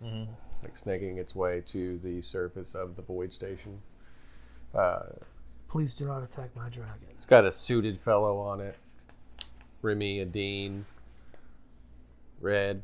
Mhm. 0.03 0.27
like 0.61 0.77
snaking 0.77 1.17
its 1.17 1.35
way 1.35 1.61
to 1.67 1.97
the 1.99 2.21
surface 2.21 2.75
of 2.75 2.95
the 2.95 3.01
void 3.01 3.33
station. 3.33 3.81
Uh, 4.75 5.03
Please 5.69 5.93
do 5.95 6.05
not 6.05 6.21
attack 6.21 6.55
my 6.55 6.69
dragon. 6.69 7.07
it's 7.17 7.25
got 7.25 7.45
a 7.45 7.51
suited 7.51 7.99
fellow 8.01 8.37
on 8.37 8.61
it. 8.61 8.75
Remy, 9.81 10.19
a 10.19 10.25
dean, 10.25 10.85
Red, 12.39 12.83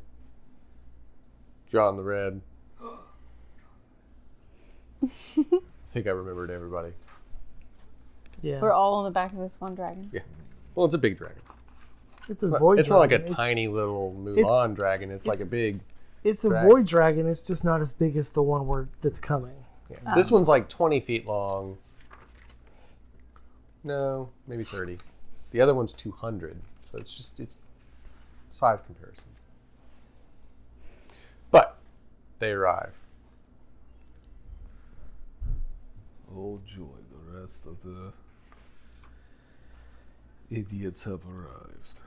John 1.70 1.96
the 1.96 2.02
Red. 2.02 2.40
I 5.02 5.06
think 5.92 6.06
I 6.06 6.10
remembered 6.10 6.50
everybody. 6.50 6.92
Yeah. 8.40 8.60
We're 8.60 8.72
all 8.72 8.94
on 8.94 9.04
the 9.04 9.10
back 9.10 9.32
of 9.32 9.38
this 9.38 9.56
one 9.60 9.74
dragon. 9.74 10.10
Yeah. 10.12 10.20
Well, 10.74 10.86
it's 10.86 10.94
a 10.94 10.98
big 10.98 11.16
dragon. 11.18 11.42
It's 12.28 12.42
a 12.42 12.48
But 12.48 12.60
void 12.60 12.78
it's 12.78 12.88
not 12.88 12.98
like 12.98 13.12
a. 13.12 13.16
It's- 13.16 13.36
tiny 13.36 13.68
little 13.68 14.14
Mulan 14.18 14.74
dragon. 14.74 15.10
It's 15.10 15.26
like 15.26 15.40
a 15.40 15.44
big. 15.46 15.80
It's 16.24 16.44
a 16.44 16.50
void 16.50 16.86
dragon. 16.86 17.26
It's 17.26 17.42
just 17.42 17.64
not 17.64 17.80
as 17.80 17.92
big 17.92 18.16
as 18.16 18.30
the 18.30 18.42
one 18.42 18.66
where 18.66 18.88
that's 19.00 19.18
coming. 19.18 19.56
Yeah. 19.90 20.14
This 20.14 20.30
one's 20.30 20.46
like 20.48 20.68
20 20.68 21.00
feet 21.00 21.26
long. 21.26 21.78
No, 23.84 24.28
maybe 24.46 24.62
30. 24.64 24.98
The 25.50 25.60
other 25.60 25.74
one's 25.74 25.92
200. 25.92 26.56
So 26.80 26.96
it's 26.98 27.12
just 27.14 27.40
it's 27.40 27.58
size 28.50 28.78
comparisons. 28.86 29.26
But 31.50 31.76
they 32.38 32.52
arrive. 32.52 32.92
Oh 36.34 36.60
joy, 36.64 36.84
the 37.10 37.40
rest 37.40 37.66
of 37.66 37.82
the 37.82 38.12
idiots 40.50 41.04
have 41.04 41.22
arrived. 41.26 42.00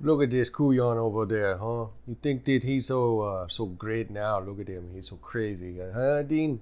Look 0.00 0.22
at 0.22 0.30
this 0.30 0.48
Kuyon 0.48 0.96
over 0.96 1.26
there, 1.26 1.56
huh? 1.56 1.86
You 2.06 2.16
think 2.22 2.44
that 2.44 2.62
he's 2.62 2.86
so 2.86 3.20
uh, 3.20 3.48
so 3.48 3.66
great 3.66 4.10
now? 4.10 4.38
Look 4.38 4.60
at 4.60 4.68
him, 4.68 4.90
he's 4.94 5.08
so 5.08 5.16
crazy, 5.16 5.78
huh, 5.92 6.22
Dean? 6.22 6.60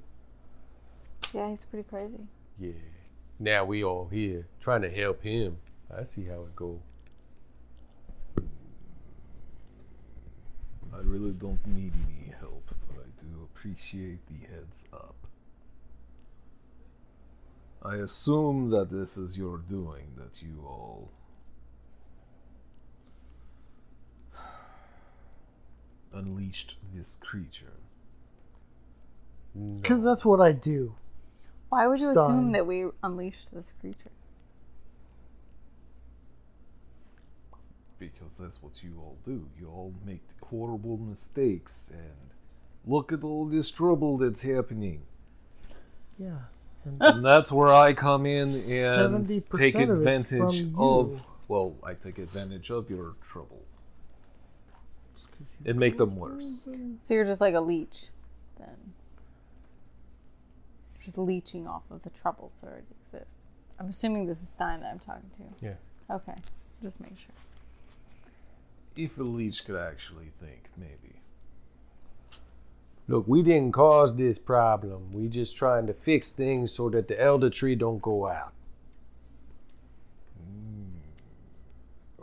Yeah, 1.34 1.50
he's 1.50 1.64
pretty 1.64 1.86
crazy. 1.88 2.26
Yeah. 2.58 2.72
Now 3.38 3.66
we 3.66 3.84
all 3.84 4.08
here 4.10 4.46
trying 4.60 4.82
to 4.82 4.90
help 4.90 5.22
him. 5.22 5.58
I 5.94 6.04
see 6.04 6.24
how 6.24 6.40
it 6.42 6.56
go. 6.56 6.80
I 10.94 11.00
really 11.02 11.32
don't 11.32 11.64
need 11.66 11.92
any 12.08 12.32
help, 12.40 12.74
but 12.88 13.02
I 13.02 13.20
do 13.20 13.26
appreciate 13.44 14.20
the 14.28 14.46
heads 14.48 14.84
up. 14.94 15.14
I 17.82 17.96
assume 17.96 18.70
that 18.70 18.90
this 18.90 19.18
is 19.18 19.36
your 19.36 19.58
doing, 19.58 20.06
that 20.16 20.40
you 20.42 20.64
all 20.64 21.10
unleashed 26.12 26.76
this 26.94 27.16
creature. 27.20 27.74
Because 29.80 30.04
that's 30.04 30.24
what 30.24 30.40
I 30.40 30.52
do. 30.52 30.94
Why 31.68 31.86
would 31.86 32.00
you 32.00 32.12
Stein. 32.12 32.30
assume 32.30 32.52
that 32.52 32.66
we 32.66 32.86
unleashed 33.02 33.54
this 33.54 33.72
creature? 33.80 34.10
Because 37.98 38.32
that's 38.38 38.62
what 38.62 38.82
you 38.82 38.98
all 38.98 39.16
do. 39.24 39.46
You 39.58 39.68
all 39.68 39.94
make 40.04 40.22
horrible 40.42 40.98
mistakes, 40.98 41.90
and 41.92 42.30
look 42.84 43.12
at 43.12 43.24
all 43.24 43.46
this 43.46 43.70
trouble 43.70 44.18
that's 44.18 44.42
happening. 44.42 45.02
Yeah. 46.18 46.38
And 46.84 47.02
and 47.02 47.24
that's 47.24 47.50
where 47.50 47.72
I 47.72 47.94
come 47.94 48.26
in 48.26 48.60
and 48.70 49.26
take 49.54 49.74
advantage 49.74 50.60
from 50.60 50.78
of. 50.78 51.26
Well, 51.48 51.76
I 51.82 51.94
take 51.94 52.18
advantage 52.18 52.70
of 52.70 52.90
your 52.90 53.14
troubles 53.28 53.75
and 55.64 55.78
make 55.78 55.98
them 55.98 56.16
worse. 56.16 56.60
So 57.00 57.14
you're 57.14 57.24
just 57.24 57.40
like 57.40 57.54
a 57.54 57.60
leech, 57.60 58.06
then. 58.58 58.94
Just 61.04 61.18
leeching 61.18 61.66
off 61.66 61.82
of 61.90 62.02
the 62.02 62.10
troubles 62.10 62.52
that 62.60 62.68
already 62.68 62.86
exist. 63.04 63.36
I'm 63.78 63.88
assuming 63.88 64.26
this 64.26 64.42
is 64.42 64.48
Stein 64.48 64.80
that 64.80 64.90
I'm 64.90 64.98
talking 64.98 65.30
to. 65.38 65.66
Yeah. 65.66 65.74
Okay. 66.10 66.34
Just 66.82 67.00
make 67.00 67.16
sure. 67.18 67.34
If 68.96 69.18
a 69.18 69.22
leech 69.22 69.64
could 69.64 69.78
actually 69.78 70.32
think, 70.40 70.70
maybe. 70.76 71.16
Look, 73.08 73.28
we 73.28 73.42
didn't 73.42 73.72
cause 73.72 74.16
this 74.16 74.38
problem. 74.38 75.12
We 75.12 75.28
just 75.28 75.56
trying 75.56 75.86
to 75.86 75.94
fix 75.94 76.32
things 76.32 76.72
so 76.72 76.90
that 76.90 77.06
the 77.06 77.20
elder 77.20 77.50
tree 77.50 77.76
don't 77.76 78.02
go 78.02 78.26
out. 78.26 78.52
Mm. 80.42 80.98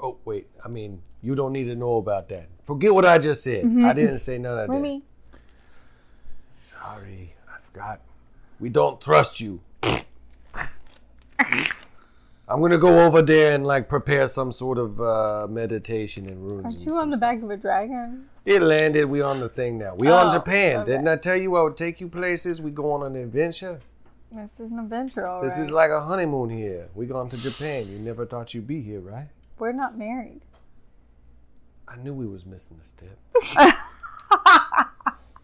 Oh 0.02 0.17
wait, 0.26 0.47
I 0.63 0.67
mean 0.67 1.02
you 1.24 1.34
don't 1.36 1.54
need 1.54 1.66
to 1.66 1.76
know 1.76 1.98
about 1.98 2.30
that. 2.30 2.48
Forget 2.66 2.94
what 2.94 3.06
I 3.06 3.18
just 3.18 3.44
said. 3.44 3.66
I 3.66 3.94
didn't 3.94 4.20
say 4.20 4.38
none 4.38 4.58
of 4.60 4.68
that. 4.70 5.02
Sorry, 6.70 7.34
I 7.48 7.58
forgot. 7.72 8.02
We 8.60 8.70
don't 8.70 9.00
trust 9.02 9.40
you. 9.40 9.62
I'm 12.46 12.62
gonna 12.62 12.78
go 12.78 13.00
over 13.06 13.22
there 13.22 13.54
and 13.54 13.66
like 13.66 13.88
prepare 13.88 14.28
some 14.28 14.52
sort 14.52 14.78
of 14.78 15.00
uh, 15.02 15.48
meditation 15.50 16.28
and 16.28 16.44
runes. 16.46 16.66
aren't 16.66 16.86
you 16.86 16.94
on 16.94 17.10
the 17.10 17.18
back 17.18 17.42
of 17.42 17.50
a 17.50 17.58
dragon? 17.58 18.28
It 18.46 18.62
landed. 18.62 19.06
We 19.06 19.22
on 19.22 19.40
the 19.40 19.48
thing 19.50 19.78
now. 19.80 19.96
We 19.96 20.10
on 20.10 20.28
Oh, 20.28 20.34
Japan. 20.34 20.82
okay. 20.82 20.92
Didn't 20.92 21.08
I 21.08 21.16
tell 21.16 21.38
you 21.38 21.56
I 21.56 21.64
would 21.64 21.78
take 21.78 22.02
you 22.02 22.10
places? 22.10 22.62
We 22.62 22.72
go 22.72 22.92
on 22.92 23.04
an 23.04 23.16
adventure. 23.16 23.80
This 24.34 24.60
is 24.60 24.72
an 24.72 24.80
adventure, 24.80 25.26
alright. 25.28 25.50
This 25.50 25.58
is 25.58 25.72
like 25.72 25.90
a 25.92 26.02
honeymoon 26.02 26.50
here. 26.50 26.90
We 26.96 27.06
gone 27.06 27.30
to 27.30 27.38
Japan. 27.38 27.88
You 27.88 28.00
never 28.00 28.26
thought 28.26 28.54
you'd 28.54 28.68
be 28.68 28.82
here, 28.82 29.00
right? 29.00 29.28
We're 29.58 29.72
not 29.72 29.98
married. 29.98 30.42
I 31.93 31.97
knew 31.97 32.13
we 32.13 32.25
was 32.25 32.45
missing 32.45 32.79
a 32.82 32.86
step. 32.86 33.19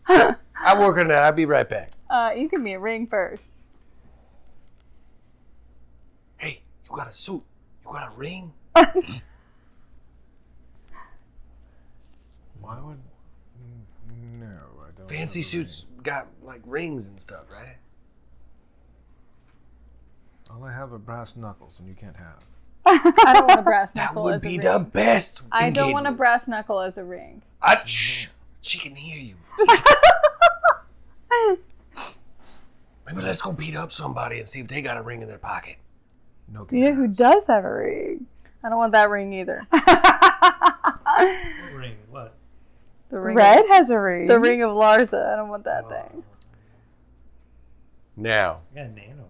I'm 0.55 0.79
working 0.79 1.05
on 1.05 1.11
it. 1.11 1.13
I'll 1.13 1.31
be 1.31 1.45
right 1.45 1.69
back. 1.69 1.91
Uh, 2.09 2.31
you 2.35 2.49
give 2.49 2.59
me 2.59 2.73
a 2.73 2.79
ring 2.79 3.05
first. 3.05 3.43
Hey, 6.37 6.61
you 6.89 6.95
got 6.95 7.07
a 7.07 7.13
suit? 7.13 7.43
You 7.85 7.91
got 7.91 8.07
a 8.07 8.17
ring? 8.17 8.51
Why 12.61 12.79
would. 12.81 12.97
No, 14.39 14.47
I 14.47 14.89
don't. 14.97 15.07
Fancy 15.07 15.41
have 15.41 15.47
a 15.47 15.49
suits 15.49 15.85
got 16.01 16.27
like 16.43 16.61
rings 16.65 17.05
and 17.05 17.21
stuff, 17.21 17.43
right? 17.51 17.67
ring. 17.67 17.75
All 20.49 20.63
I 20.63 20.73
have 20.73 20.91
are 20.93 20.97
brass 20.97 21.35
knuckles, 21.35 21.79
and 21.79 21.87
you 21.87 21.93
can't 21.93 22.15
have. 22.15 22.41
I 22.85 23.33
don't 23.33 23.47
want 23.47 23.59
a 23.59 23.63
brass 23.69 23.93
knuckle. 23.93 23.93
That 23.93 24.05
knuckle 24.05 24.23
would 24.25 24.33
as 24.35 24.41
a 24.43 24.47
be 24.47 24.57
ring. 24.57 24.67
the 24.67 24.79
best. 24.79 25.41
I 25.51 25.69
don't 25.69 25.91
want 25.91 26.07
a 26.07 26.11
brass 26.11 26.47
knuckle 26.47 26.79
as 26.81 26.97
a 26.97 27.03
ring. 27.03 27.41
I, 27.61 27.81
shh, 27.85 28.27
she 28.61 28.79
can 28.79 28.95
hear 28.95 29.17
you. 29.19 29.35
Maybe 33.07 33.21
let's 33.23 33.41
go 33.41 33.51
beat 33.51 33.75
up 33.75 33.91
somebody 33.91 34.39
and 34.39 34.47
see 34.47 34.59
if 34.59 34.67
they 34.67 34.81
got 34.81 34.97
a 34.97 35.01
ring 35.01 35.21
in 35.21 35.27
their 35.27 35.37
pocket. 35.39 35.77
No. 36.51 36.67
You 36.71 36.79
know 36.89 36.93
who 36.93 37.07
does 37.07 37.47
have 37.47 37.65
a 37.65 37.73
ring? 37.73 38.27
I 38.63 38.69
don't 38.69 38.77
want 38.77 38.91
that 38.91 39.09
ring 39.09 39.33
either. 39.33 39.65
What 39.69 39.83
ring? 41.73 41.95
What? 42.09 42.35
The 43.09 43.19
ring. 43.19 43.35
Red 43.35 43.61
Of, 43.63 43.67
has 43.69 43.89
a 43.89 43.99
ring. 43.99 44.27
the 44.27 44.39
ring 44.39 44.61
of 44.61 44.71
Larsa. 44.71 45.33
I 45.33 45.35
don't 45.35 45.49
want 45.49 45.63
that 45.63 45.85
Oh, 45.85 45.89
thing. 45.89 46.23
Now, 48.15 48.59
I 48.71 48.75
got 48.75 48.85
a 48.85 48.89
nano 48.89 49.28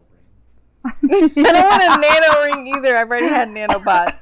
I 0.86 0.92
don't 1.02 1.36
want 1.36 1.84
a 1.84 1.98
nano 2.02 2.44
ring 2.56 2.76
either. 2.78 2.98
I've 2.98 3.10
already 3.10 3.28
had 3.28 3.50
nanobots. 3.50 4.16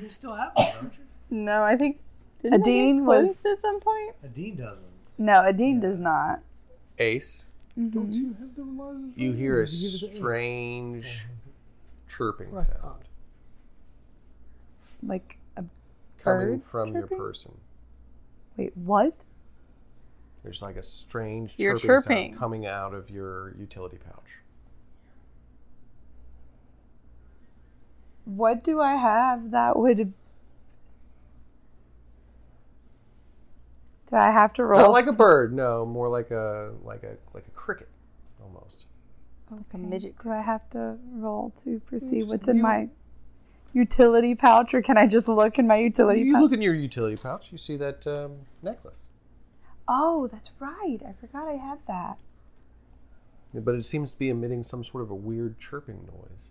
You 0.00 0.08
still 0.08 0.34
have 0.34 0.52
one, 0.54 0.66
don't 0.74 0.92
you? 0.92 1.04
No, 1.30 1.62
I 1.62 1.76
think 1.76 1.98
didn't 2.42 2.54
I 2.54 2.56
get 2.58 2.66
Adine 2.70 3.04
was- 3.06 3.40
close 3.42 3.46
at 3.46 3.60
some 3.62 3.80
point. 3.80 4.14
Adine 4.22 4.56
doesn't. 4.56 4.88
No, 5.16 5.44
Adine 5.46 5.80
does 5.80 5.98
not. 5.98 6.40
Ace, 6.98 7.46
mm-hmm. 7.78 7.90
Don't 7.90 8.12
you 8.12 8.36
have 8.38 8.54
the 8.54 8.62
Elijah's 8.62 9.12
you 9.16 9.32
hear 9.32 9.62
a 9.62 9.66
did 9.66 9.74
you 9.74 9.90
give 9.90 9.94
it 9.94 10.00
to 10.00 10.10
Ace? 10.12 10.16
strange 10.18 11.06
chirping 12.08 12.52
That's 12.54 12.66
sound 12.68 12.80
thought. 12.80 13.02
Like 15.02 15.38
a 15.56 15.64
coming 16.22 16.46
Bird 16.58 16.62
from 16.70 16.92
your 16.92 17.02
chirping? 17.02 17.18
person. 17.18 17.52
wait, 18.56 18.76
what? 18.76 19.14
There's 20.42 20.62
like 20.62 20.76
a 20.76 20.84
strange 20.84 21.54
You're 21.56 21.74
chirping, 21.78 21.88
chirping. 21.88 22.30
sound 22.32 22.38
coming 22.40 22.66
out 22.66 22.94
of 22.94 23.08
your 23.10 23.54
utility 23.58 23.96
pouch. 23.98 24.22
What 28.24 28.64
do 28.64 28.80
I 28.80 28.94
have 28.96 29.50
that 29.50 29.78
would? 29.78 30.12
Do 34.10 34.16
I 34.16 34.30
have 34.30 34.52
to 34.54 34.64
roll? 34.64 34.80
Not 34.80 34.90
like 34.92 35.06
a 35.06 35.12
bird, 35.12 35.52
no, 35.54 35.84
more 35.86 36.08
like 36.08 36.30
a 36.30 36.72
like 36.84 37.02
a 37.02 37.16
like 37.32 37.46
a 37.46 37.50
cricket, 37.50 37.88
almost. 38.42 38.84
Like 39.50 39.60
a 39.74 39.78
midget. 39.78 40.14
Do 40.22 40.30
I 40.30 40.40
have 40.40 40.68
to 40.70 40.96
roll 41.12 41.52
to 41.64 41.80
perceive 41.86 42.28
what's 42.28 42.48
in 42.48 42.60
my 42.60 42.88
utility 43.72 44.34
pouch, 44.34 44.72
or 44.74 44.82
can 44.82 44.96
I 44.96 45.06
just 45.06 45.26
look 45.28 45.58
in 45.58 45.66
my 45.66 45.76
utility 45.76 46.20
You 46.20 46.32
pouch? 46.34 46.42
look 46.42 46.52
in 46.52 46.62
your 46.62 46.74
utility 46.74 47.16
pouch, 47.16 47.46
you 47.50 47.58
see 47.58 47.76
that 47.76 48.06
um, 48.06 48.32
necklace, 48.62 49.08
Oh, 49.88 50.28
that's 50.32 50.50
right. 50.60 50.98
I 51.06 51.12
forgot 51.20 51.48
I 51.48 51.54
had 51.56 51.78
that. 51.88 52.16
but 53.52 53.74
it 53.74 53.84
seems 53.84 54.12
to 54.12 54.18
be 54.18 54.30
emitting 54.30 54.64
some 54.64 54.82
sort 54.84 55.02
of 55.02 55.10
a 55.10 55.14
weird 55.14 55.58
chirping 55.60 56.06
noise. 56.06 56.48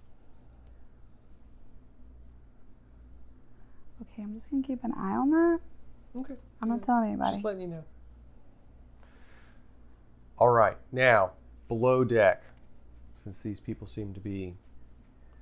Okay, 4.13 4.23
I'm 4.23 4.33
just 4.33 4.51
gonna 4.51 4.63
keep 4.63 4.83
an 4.83 4.93
eye 4.93 5.15
on 5.15 5.31
that. 5.31 5.59
Okay. 6.15 6.35
I'm 6.61 6.69
not 6.69 6.83
telling 6.83 7.09
anybody. 7.09 7.31
Just 7.31 7.43
letting 7.43 7.61
you 7.61 7.67
know. 7.67 7.83
All 10.37 10.49
right, 10.49 10.77
now 10.91 11.31
below 11.67 12.03
deck, 12.03 12.43
since 13.23 13.39
these 13.39 13.59
people 13.59 13.87
seem 13.87 14.13
to 14.13 14.19
be 14.19 14.55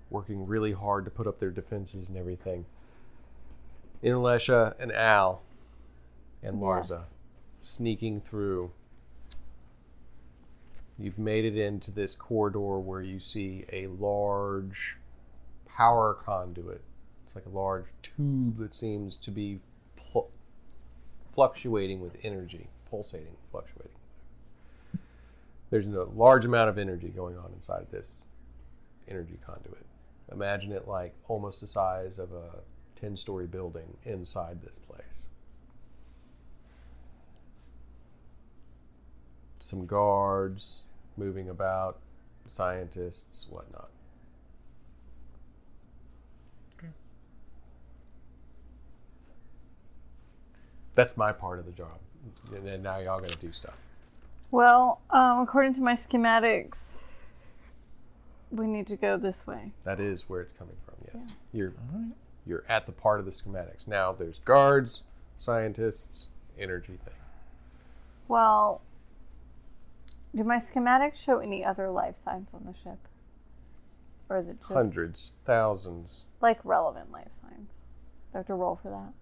working 0.10 0.46
really 0.46 0.72
hard 0.72 1.06
to 1.06 1.12
put 1.12 1.28
up 1.28 1.40
their 1.40 1.50
defenses 1.50 2.08
and 2.10 2.18
everything, 2.18 2.66
Inalesha 4.04 4.76
and 4.80 4.92
Al 4.92 5.42
and 6.44 6.62
Larsa 6.62 6.90
Yes. 6.90 7.14
sneaking 7.62 8.22
through. 8.22 8.72
You've 10.98 11.18
made 11.18 11.46
it 11.46 11.58
into 11.58 11.92
this 11.92 12.16
corridor 12.16 12.80
where 12.80 13.02
you 13.02 13.20
see 13.20 13.66
a 13.72 13.88
large 13.88 14.98
power 15.66 16.14
conduit. 16.14 16.82
It's 17.32 17.36
like 17.38 17.46
a 17.46 17.58
large 17.58 17.86
tube 18.04 18.58
that 18.58 18.76
seems 18.76 19.16
to 19.16 19.32
be 19.32 19.62
pl- 19.96 20.30
fluctuating 21.34 22.02
with 22.02 22.18
energy, 22.24 22.68
pulsating, 22.90 23.38
fluctuating. 23.52 23.96
There's 25.70 25.88
a 25.88 26.04
large 26.14 26.44
amount 26.44 26.68
of 26.68 26.78
energy 26.78 27.08
going 27.08 27.38
on 27.38 27.54
inside 27.56 27.88
this 27.90 28.16
energy 29.08 29.40
conduit. 29.46 29.86
Imagine 30.30 30.74
it 30.74 30.90
like 30.90 31.14
almost 31.30 31.62
the 31.62 31.68
size 31.68 32.20
of 32.20 32.34
a 32.34 32.50
10 33.00 33.16
story 33.16 33.48
building 33.48 33.96
inside 34.04 34.62
this 34.62 34.78
place. 34.80 35.28
Some 39.62 39.86
guards 39.86 40.84
moving 41.16 41.48
about, 41.48 41.98
scientists, 42.50 43.48
whatnot. 43.50 43.88
That's 50.96 51.16
my 51.18 51.32
part 51.32 51.60
of 51.60 51.66
the 51.66 51.72
job. 51.72 52.00
And 52.54 52.66
then 52.66 52.84
now 52.84 53.00
y'all 53.00 53.20
gotta 53.20 53.38
do 53.38 53.52
stuff. 53.52 53.80
Well, 54.52 55.02
um, 55.10 55.40
according 55.40 55.76
to 55.76 55.82
my 55.82 55.94
schematics, 55.94 56.98
we 58.52 58.68
need 58.68 58.88
to 58.88 58.98
go 58.98 59.18
this 59.18 59.48
way. 59.48 59.72
That 59.86 60.00
is 60.00 60.28
where 60.28 60.42
it's 60.42 60.52
coming 60.52 60.76
from. 60.86 60.96
Yes, 61.14 61.32
you're 61.54 61.74
you're 62.46 62.64
at 62.68 62.86
the 62.86 62.92
part 62.92 63.20
of 63.20 63.26
the 63.26 63.32
schematics. 63.32 63.88
Now 63.88 64.12
there's 64.12 64.40
guards, 64.40 65.04
scientists, 65.38 66.28
energy 66.60 67.00
thing. 67.04 67.14
Well, 68.28 68.82
do 70.36 70.44
my 70.44 70.58
schematics 70.58 71.16
show 71.16 71.40
any 71.40 71.64
other 71.64 71.90
life 71.90 72.16
signs 72.18 72.50
on 72.54 72.66
the 72.66 72.74
ship? 72.74 73.00
Or 74.30 74.38
is 74.38 74.48
it 74.48 74.60
just 74.60 74.72
Hundreds, 74.72 75.32
thousands 75.46 76.24
like 76.42 76.60
relevant 76.64 77.12
life 77.12 77.32
signs? 77.42 77.70
Do 78.32 78.36
I 78.36 78.38
have 78.38 78.48
to 78.48 78.54
roll 78.56 78.80
for 78.82 78.90
that? 78.90 79.14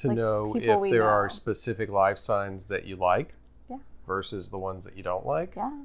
To 0.00 0.08
Like 0.08 0.16
know 0.16 0.54
if 0.56 0.78
we 0.80 0.90
there 0.90 1.08
are 1.08 1.28
specific 1.28 1.90
life 1.90 2.18
signs 2.18 2.64
that 2.66 2.84
you 2.84 2.96
like 2.96 3.34
Yeah. 3.68 3.78
versus 4.06 4.48
the 4.48 4.58
ones 4.58 4.84
that 4.84 4.96
you 4.96 5.02
don't 5.02 5.26
like. 5.26 5.54
Yeah. 5.56 5.84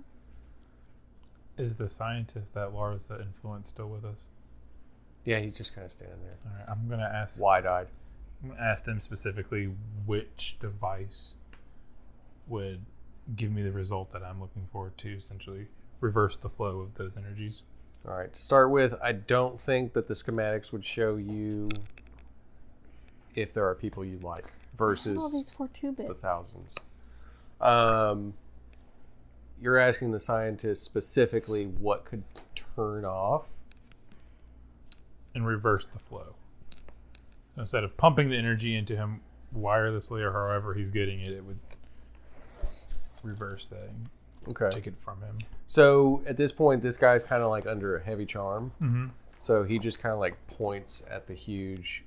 Is 1.57 1.75
the 1.75 1.87
scientist 1.89 2.53
that 2.53 2.69
Larsa 2.71 3.21
influence 3.21 3.69
still 3.69 3.89
with 3.89 4.03
us? 4.03 4.17
Yeah, 5.23 5.39
he's 5.39 5.55
just 5.55 5.73
kind 5.73 5.85
of 5.85 5.91
standing 5.91 6.17
there, 6.23 6.35
All 6.45 6.57
right, 6.57 6.65
I'm 6.69 6.87
gonna 6.89 7.03
ask. 7.11 7.39
wide-eyed. 7.41 7.87
I'm 8.43 8.49
gonna 8.49 8.61
ask 8.61 8.83
them 8.83 8.99
specifically 8.99 9.73
which 10.05 10.57
device 10.59 11.31
would 12.47 12.81
give 13.35 13.51
me 13.51 13.63
the 13.63 13.71
result 13.71 14.11
that 14.13 14.21
I'm 14.21 14.39
looking 14.39 14.67
for 14.71 14.91
to 14.97 15.09
essentially 15.09 15.67
reverse 15.99 16.37
the 16.37 16.49
flow 16.49 16.79
of 16.81 16.93
those 16.95 17.17
energies. 17.17 17.63
All 18.07 18.13
right. 18.15 18.31
To 18.31 18.39
start 18.41 18.69
with, 18.69 18.93
I 19.01 19.13
don't 19.13 19.59
think 19.59 19.93
that 19.93 20.07
the 20.07 20.13
schematics 20.13 20.71
would 20.71 20.85
show 20.85 21.15
you 21.15 21.69
if 23.35 23.53
there 23.53 23.67
are 23.67 23.75
people 23.75 24.03
you 24.05 24.19
like 24.23 24.45
versus 24.77 25.17
all 25.17 25.31
these 25.31 25.49
four 25.49 25.67
two 25.69 25.91
bits. 25.91 26.07
the 26.09 26.15
thousands. 26.15 26.75
Um, 27.61 28.33
you're 29.61 29.77
asking 29.77 30.11
the 30.11 30.19
scientist 30.19 30.83
specifically 30.83 31.65
what 31.65 32.05
could 32.05 32.23
turn 32.75 33.05
off. 33.05 33.43
and 35.33 35.45
reverse 35.45 35.85
the 35.91 35.99
flow. 35.99 36.35
So 37.55 37.61
instead 37.61 37.83
of 37.83 37.97
pumping 37.97 38.29
the 38.29 38.37
energy 38.37 38.73
into 38.75 38.95
him 38.95 39.19
wirelessly 39.57 40.21
or 40.21 40.31
however 40.31 40.73
he's 40.73 40.89
getting 40.89 41.19
it, 41.21 41.33
it 41.33 41.43
would 41.43 41.59
reverse 43.23 43.65
that 43.67 43.89
Okay. 44.47 44.69
take 44.73 44.87
it 44.87 44.93
from 44.99 45.19
him. 45.21 45.39
So 45.67 46.21
at 46.27 46.37
this 46.37 46.51
point, 46.51 46.83
this 46.83 46.95
guy's 46.97 47.23
kind 47.23 47.41
of 47.43 47.49
like 47.49 47.65
under 47.65 47.97
a 47.97 48.03
heavy 48.03 48.25
charm. 48.25 48.71
Mm-hmm. 48.81 49.07
So 49.45 49.63
he 49.63 49.79
just 49.79 49.99
kind 49.99 50.13
of 50.13 50.19
like 50.19 50.35
points 50.47 51.03
at 51.09 51.27
the 51.27 51.33
huge. 51.33 52.03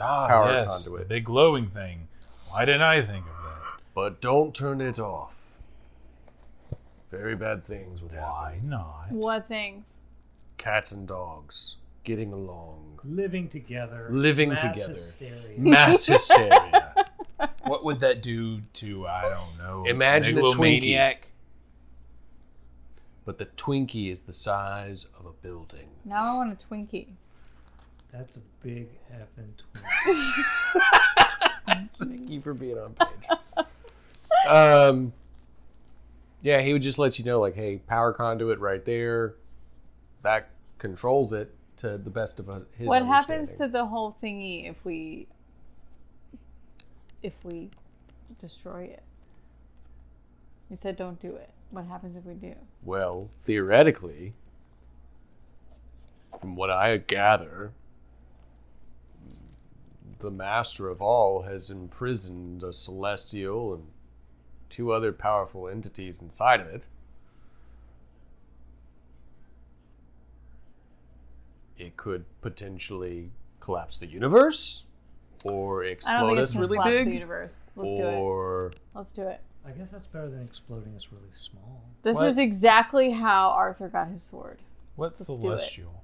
Ah, 0.00 0.26
Power 0.28 0.52
yes, 0.52 0.68
conduit. 0.68 1.02
the 1.02 1.14
big 1.14 1.24
glowing 1.24 1.68
thing. 1.68 2.08
Why 2.48 2.64
didn't 2.64 2.82
I 2.82 3.00
think 3.02 3.24
of 3.26 3.44
that? 3.44 3.80
But 3.94 4.20
don't 4.20 4.54
turn 4.54 4.80
it 4.80 4.98
off. 4.98 5.32
Very 7.10 7.36
bad 7.36 7.64
things 7.64 8.02
would 8.02 8.10
happen. 8.12 8.28
Why 8.28 8.58
not? 8.64 9.06
What 9.10 9.46
things? 9.48 9.86
Cats 10.58 10.90
and 10.92 11.06
dogs 11.06 11.76
getting 12.02 12.32
along. 12.32 12.98
Living 13.04 13.48
together. 13.48 14.08
Living 14.10 14.50
mass 14.50 14.62
together. 14.62 14.92
Hysteria. 14.94 15.58
Mass 15.58 16.06
hysteria. 16.06 16.90
What 17.66 17.82
would 17.84 18.00
that 18.00 18.22
do 18.22 18.60
to 18.74 19.06
I 19.06 19.22
don't 19.22 19.58
know? 19.58 19.84
Imagine 19.86 20.38
a 20.38 20.42
megalomaniac? 20.42 21.30
but 23.24 23.38
the 23.38 23.46
Twinkie 23.46 24.12
is 24.12 24.20
the 24.20 24.34
size 24.34 25.06
of 25.18 25.24
a 25.24 25.32
building. 25.32 25.88
Now 26.04 26.34
I 26.34 26.36
want 26.36 26.52
a 26.52 26.66
Twinkie. 26.66 27.06
That's 28.16 28.36
a 28.36 28.40
big 28.62 28.88
effing 29.12 29.50
twin. 29.56 29.82
Thank 31.98 32.30
you 32.30 32.40
for 32.40 32.54
being 32.54 32.78
on 32.78 32.94
page. 32.94 33.66
um, 34.48 35.12
yeah, 36.40 36.60
he 36.60 36.72
would 36.72 36.82
just 36.82 36.96
let 36.96 37.18
you 37.18 37.24
know, 37.24 37.40
like, 37.40 37.56
hey, 37.56 37.78
power 37.88 38.12
conduit 38.12 38.60
right 38.60 38.84
there. 38.84 39.34
That 40.22 40.50
controls 40.78 41.32
it 41.32 41.52
to 41.78 41.98
the 41.98 42.10
best 42.10 42.38
of 42.38 42.48
his. 42.78 42.86
What 42.86 43.04
happens 43.04 43.50
to 43.58 43.66
the 43.66 43.84
whole 43.84 44.16
thingy 44.22 44.70
if 44.70 44.76
we 44.84 45.26
if 47.24 47.32
we 47.42 47.68
destroy 48.38 48.82
it? 48.84 49.02
You 50.70 50.76
said 50.76 50.96
don't 50.96 51.20
do 51.20 51.34
it. 51.34 51.50
What 51.70 51.86
happens 51.86 52.16
if 52.16 52.24
we 52.24 52.34
do? 52.34 52.54
Well, 52.84 53.28
theoretically, 53.44 54.34
from 56.40 56.54
what 56.54 56.70
I 56.70 56.98
gather, 56.98 57.72
the 60.18 60.30
master 60.30 60.88
of 60.88 61.00
all 61.02 61.42
has 61.42 61.70
imprisoned 61.70 62.62
a 62.62 62.72
celestial 62.72 63.74
and 63.74 63.84
two 64.70 64.92
other 64.92 65.12
powerful 65.12 65.68
entities 65.68 66.20
inside 66.20 66.60
of 66.60 66.66
it. 66.66 66.86
It 71.76 71.96
could 71.96 72.24
potentially 72.40 73.30
collapse 73.60 73.96
the 73.98 74.06
universe, 74.06 74.84
or 75.42 75.84
explode 75.84 76.28
think 76.36 76.38
us 76.40 76.54
really 76.54 76.78
big, 76.84 77.06
the 77.06 77.12
universe. 77.12 77.52
Let's 77.76 78.00
do 78.00 78.06
it. 78.06 78.14
or 78.14 78.72
Let's 78.94 79.12
do 79.12 79.22
it. 79.22 79.40
I 79.66 79.70
guess 79.70 79.90
that's 79.90 80.06
better 80.06 80.28
than 80.28 80.42
exploding 80.42 80.94
us 80.94 81.06
really 81.10 81.32
small. 81.32 81.82
This 82.02 82.14
What? 82.14 82.28
is 82.28 82.38
exactly 82.38 83.10
how 83.10 83.48
Arthur 83.50 83.88
got 83.88 84.08
his 84.08 84.22
sword. 84.22 84.58
What 84.96 85.12
Let's 85.12 85.26
do 85.26 85.32
it. 85.32 85.40
celestial? 85.40 86.02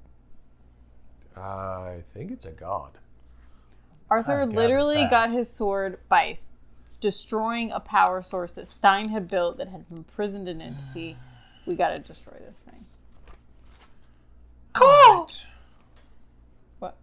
I 1.37 2.03
think 2.13 2.33
it's 2.33 2.47
a 2.47 2.51
god. 2.51 2.93
Arthur 4.11 4.45
literally 4.47 5.07
got 5.09 5.31
his 5.31 5.51
sword 5.51 5.99
by 6.09 6.39
destroying 7.01 7.71
a 7.71 7.81
power 7.81 8.23
source 8.23 8.51
that 8.53 8.71
Stein 8.71 9.09
had 9.11 9.29
built 9.29 9.59
that 9.59 9.69
had 9.69 9.85
imprisoned 9.91 10.49
an 10.49 10.61
entity. 10.61 11.17
We 11.67 11.75
gotta 11.77 11.99
destroy 11.99 12.33
this 12.33 12.57
thing. 12.65 12.87
Right. 14.75 15.45
What? 16.79 16.97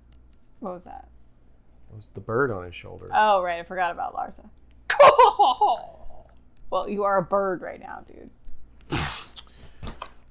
What 0.60 0.74
was 0.74 0.84
that? 0.84 1.08
It 1.92 1.96
was 1.96 2.08
the 2.16 2.20
bird 2.20 2.50
on 2.52 2.66
his 2.66 2.76
shoulder. 2.76 3.08
Oh, 3.14 3.44
right. 3.44 3.60
I 3.60 3.64
forgot 3.64 3.92
about 3.92 4.16
Larsa. 4.16 4.50
Cool. 4.88 6.32
well, 6.72 6.90
you 6.90 7.04
are 7.04 7.20
a 7.20 7.22
bird 7.22 7.62
right 7.62 7.80
now, 7.80 8.04
dude. 8.08 9.00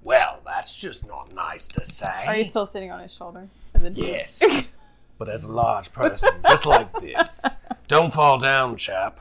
Well, 0.03 0.41
that's 0.45 0.77
just 0.77 1.07
not 1.07 1.33
nice 1.35 1.67
to 1.69 1.85
say. 1.85 2.25
Are 2.27 2.37
you 2.37 2.45
still 2.45 2.67
sitting 2.67 2.93
on 2.93 3.01
his 3.01 3.13
shoulder? 3.13 3.49
As 3.75 3.83
a 3.83 3.91
dude? 3.91 4.07
Yes, 4.07 4.41
but 5.19 5.29
as 5.29 5.45
a 5.45 5.53
large 5.53 5.93
person, 5.93 6.31
just 6.47 6.67
like 6.67 6.93
this. 7.01 7.45
Don't 7.89 8.13
fall 8.13 8.39
down, 8.39 8.77
chap. 8.77 9.21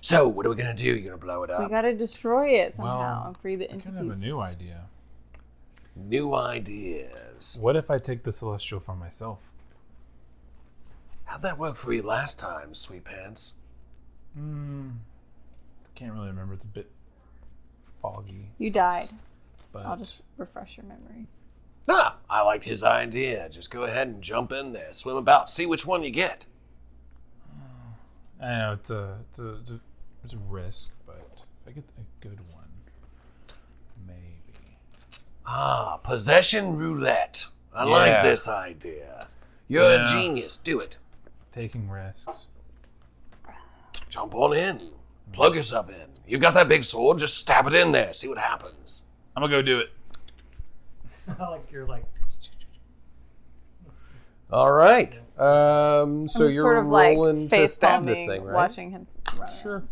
So, 0.00 0.28
what 0.28 0.46
are 0.46 0.50
we 0.50 0.56
gonna 0.56 0.74
do? 0.74 0.84
You're 0.84 0.98
gonna 0.98 1.16
blow 1.16 1.42
it 1.42 1.50
up. 1.50 1.60
We 1.60 1.68
gotta 1.68 1.94
destroy 1.94 2.50
it 2.50 2.76
somehow 2.76 2.98
Well, 2.98 3.26
and 3.28 3.38
free 3.38 3.56
the 3.56 3.64
I 3.66 3.78
kind 3.78 3.86
of 3.98 4.06
have 4.06 4.16
a 4.16 4.20
new 4.20 4.40
idea. 4.40 4.84
New 5.96 6.34
ideas. 6.34 7.58
What 7.60 7.74
if 7.74 7.90
I 7.90 7.98
take 7.98 8.22
the 8.22 8.32
celestial 8.32 8.80
for 8.80 8.94
myself? 8.94 9.40
How'd 11.24 11.42
that 11.42 11.58
work 11.58 11.76
for 11.76 11.92
you 11.92 12.02
last 12.02 12.38
time, 12.38 12.74
sweet 12.74 13.04
pants? 13.04 13.54
Hmm. 14.34 14.90
Can't 15.94 16.12
really 16.12 16.28
remember. 16.28 16.54
It's 16.54 16.64
a 16.64 16.68
bit 16.68 16.90
foggy. 18.02 18.50
You 18.58 18.70
died. 18.70 19.08
But 19.72 19.86
I'll 19.86 19.96
just 19.96 20.20
refresh 20.36 20.76
your 20.76 20.84
memory. 20.84 21.26
Ah, 21.88 22.16
I 22.28 22.42
like 22.42 22.64
his 22.64 22.82
idea. 22.82 23.48
Just 23.48 23.70
go 23.70 23.84
ahead 23.84 24.08
and 24.08 24.22
jump 24.22 24.50
in 24.52 24.72
there, 24.72 24.92
swim 24.92 25.16
about, 25.16 25.50
see 25.50 25.66
which 25.66 25.86
one 25.86 26.02
you 26.02 26.10
get. 26.10 26.46
I 28.42 28.58
know 28.58 28.72
it's 28.74 28.90
a 28.90 29.18
it's 29.30 29.38
a, 29.38 29.48
it's 29.54 29.70
a, 29.70 29.80
it's 30.24 30.34
a 30.34 30.38
risk, 30.48 30.92
but 31.06 31.26
if 31.64 31.68
I 31.68 31.70
get 31.72 31.84
a 31.98 32.26
good 32.26 32.40
one, 32.52 32.64
maybe. 34.06 34.76
Ah, 35.46 35.96
possession 35.98 36.76
roulette. 36.76 37.46
I 37.74 37.84
Yeah. 37.84 37.90
like 37.90 38.22
this 38.22 38.48
idea. 38.48 39.28
You're 39.68 39.82
Yeah. 39.92 40.08
a 40.10 40.12
genius. 40.12 40.56
Do 40.56 40.80
it. 40.80 40.96
Taking 41.52 41.88
risks. 41.88 42.46
Jump 44.10 44.34
on 44.34 44.52
in. 44.54 44.90
Plug 45.32 45.54
yourself 45.54 45.88
in. 45.88 46.06
You've 46.26 46.40
got 46.40 46.54
that 46.54 46.68
big 46.68 46.84
sword? 46.84 47.18
Just 47.18 47.36
stab 47.38 47.66
it 47.66 47.74
in 47.74 47.92
there. 47.92 48.12
See 48.12 48.28
what 48.28 48.38
happens. 48.38 49.02
I'm 49.34 49.42
gonna 49.42 49.52
go 49.52 49.62
do 49.62 49.78
it. 49.80 49.90
like 51.40 51.70
you're 51.72 51.86
like 51.86 52.04
All 54.50 54.72
right. 54.72 55.20
Um, 55.36 56.28
so 56.30 56.46
I'm 56.46 56.50
you're 56.52 56.62
sort 56.62 56.78
of 56.78 56.88
like 56.88 57.14
rolling 57.14 57.50
to 57.50 57.56
face 57.56 57.74
stab 57.74 58.06
this 58.06 58.14
palming, 58.14 58.26
thing, 58.30 58.42
right? 58.42 58.54
watching 58.54 58.90
him. 58.90 59.06
Run 59.38 59.50
Sure. 59.62 59.82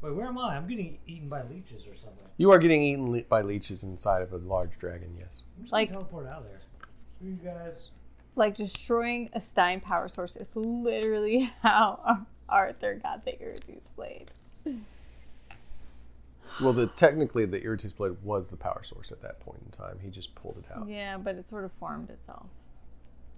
Wait, 0.00 0.14
where 0.14 0.24
am 0.26 0.38
I? 0.38 0.56
I'm 0.56 0.66
getting 0.66 0.96
eaten 1.06 1.28
by 1.28 1.42
leeches 1.42 1.82
or 1.86 1.94
something. 1.94 2.24
You 2.38 2.50
are 2.52 2.58
getting 2.58 2.80
eaten 2.82 3.10
le- 3.12 3.22
by 3.24 3.42
leeches 3.42 3.82
inside 3.84 4.22
of 4.22 4.32
a 4.32 4.38
large 4.38 4.70
dragon. 4.78 5.14
Yes. 5.18 5.42
I'm 5.58 5.64
just 5.64 5.72
Like- 5.74 5.88
gonna 5.90 6.00
teleport 6.04 6.26
out 6.26 6.38
of 6.38 6.44
there. 6.44 6.60
Screw 7.18 7.28
you 7.28 7.34
guys. 7.36 7.90
Like 8.34 8.56
destroying 8.56 9.28
a 9.34 9.42
Stein 9.42 9.80
power 9.80 10.08
source 10.08 10.36
is 10.36 10.46
literally 10.54 11.52
how 11.62 12.24
Arthur 12.48 12.94
got 12.94 13.26
the 13.26 13.38
Iridius 13.42 13.84
blade. 13.94 14.30
Well, 16.60 16.72
the 16.72 16.86
technically 16.86 17.44
the 17.44 17.62
Iritus 17.62 17.92
blade 17.92 18.16
was 18.22 18.46
the 18.50 18.56
power 18.56 18.82
source 18.82 19.12
at 19.12 19.20
that 19.22 19.40
point 19.40 19.60
in 19.64 19.70
time. 19.72 19.98
He 20.02 20.08
just 20.08 20.34
pulled 20.34 20.56
it 20.56 20.64
out. 20.74 20.88
Yeah, 20.88 21.18
but 21.18 21.36
it 21.36 21.44
sort 21.50 21.64
of 21.64 21.70
formed 21.78 22.08
itself. 22.08 22.46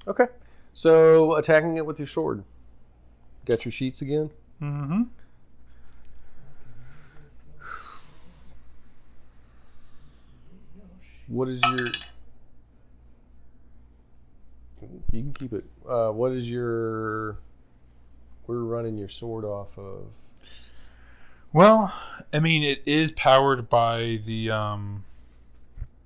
Okay. 0.06 0.26
So 0.72 1.34
attacking 1.34 1.76
it 1.76 1.86
with 1.86 1.98
your 1.98 2.06
sword. 2.06 2.44
Got 3.44 3.64
your 3.64 3.72
sheets 3.72 4.02
again. 4.02 4.30
Mm-hmm. 4.62 5.02
What 11.26 11.48
is 11.48 11.60
your? 11.72 11.88
You 14.80 15.22
can 15.22 15.32
keep 15.32 15.52
it. 15.52 15.64
Uh, 15.88 16.10
what 16.10 16.32
is 16.32 16.46
your? 16.46 17.38
We're 18.46 18.60
running 18.60 18.96
your 18.96 19.08
sword 19.08 19.44
off 19.44 19.76
of. 19.76 20.06
Well, 21.52 21.92
I 22.32 22.40
mean, 22.40 22.62
it 22.62 22.82
is 22.84 23.10
powered 23.12 23.70
by 23.70 24.20
the 24.24 24.50
um, 24.50 25.04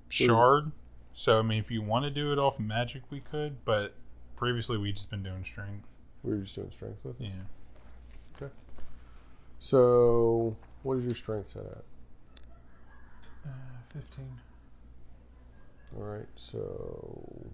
shard. 0.08 0.70
So, 1.14 1.38
I 1.38 1.42
mean, 1.42 1.58
if 1.58 1.70
you 1.70 1.82
want 1.82 2.04
to 2.04 2.10
do 2.10 2.32
it 2.32 2.38
off 2.38 2.58
magic, 2.58 3.02
we 3.10 3.20
could. 3.20 3.64
But 3.64 3.94
previously, 4.36 4.78
we've 4.78 4.94
just 4.94 5.10
been 5.10 5.22
doing 5.22 5.44
strength. 5.44 5.86
We 6.22 6.34
were 6.34 6.42
just 6.42 6.54
doing 6.54 6.70
strength 6.70 6.98
with 7.04 7.20
it. 7.20 7.26
Yeah. 7.26 8.40
Okay. 8.40 8.52
So, 9.60 10.56
what 10.84 10.98
is 10.98 11.04
your 11.04 11.14
strength 11.16 11.50
set 11.52 11.62
at? 11.62 11.84
Uh, 13.44 13.50
Fifteen. 13.92 14.40
All 15.96 16.04
right. 16.04 16.28
So, 16.36 17.50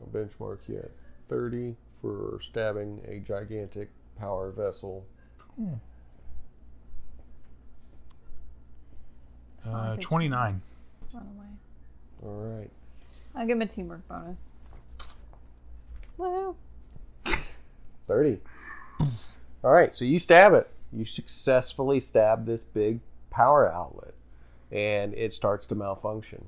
I'll 0.00 0.08
benchmark 0.12 0.58
you 0.68 0.78
at 0.78 0.90
thirty 1.28 1.76
for 2.00 2.40
stabbing 2.42 3.00
a 3.06 3.18
gigantic 3.18 3.90
power 4.18 4.52
vessel. 4.52 5.04
Uh, 9.66 9.96
Twenty-nine. 9.96 10.60
Run 11.12 11.26
away. 11.36 11.46
All 12.24 12.58
right. 12.58 12.70
I'll 13.34 13.46
give 13.46 13.56
him 13.56 13.62
a 13.62 13.66
teamwork 13.66 14.06
bonus. 14.08 14.36
Woo! 16.18 16.56
30. 18.06 18.38
All 19.64 19.70
right, 19.70 19.94
so 19.94 20.04
you 20.04 20.18
stab 20.18 20.52
it. 20.52 20.68
You 20.92 21.04
successfully 21.04 22.00
stab 22.00 22.44
this 22.44 22.64
big 22.64 23.00
power 23.30 23.72
outlet, 23.72 24.14
and 24.70 25.14
it 25.14 25.32
starts 25.32 25.66
to 25.66 25.74
malfunction. 25.74 26.44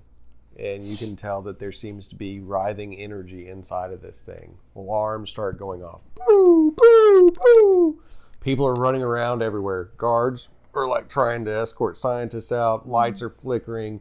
And 0.58 0.86
you 0.86 0.96
can 0.96 1.16
tell 1.16 1.42
that 1.42 1.58
there 1.58 1.72
seems 1.72 2.06
to 2.08 2.14
be 2.14 2.40
writhing 2.40 2.94
energy 2.96 3.48
inside 3.48 3.92
of 3.92 4.02
this 4.02 4.20
thing. 4.20 4.56
Alarms 4.76 5.30
start 5.30 5.58
going 5.58 5.82
off. 5.82 6.00
Boo, 6.14 6.72
boo, 6.76 7.30
boo. 7.30 8.02
People 8.40 8.66
are 8.66 8.74
running 8.74 9.02
around 9.02 9.42
everywhere. 9.42 9.90
Guards 9.96 10.48
are 10.76 10.86
like 10.88 11.08
trying 11.08 11.44
to 11.46 11.50
escort 11.56 11.98
scientists 11.98 12.52
out. 12.52 12.88
Lights 12.88 13.22
are 13.22 13.30
flickering. 13.30 14.00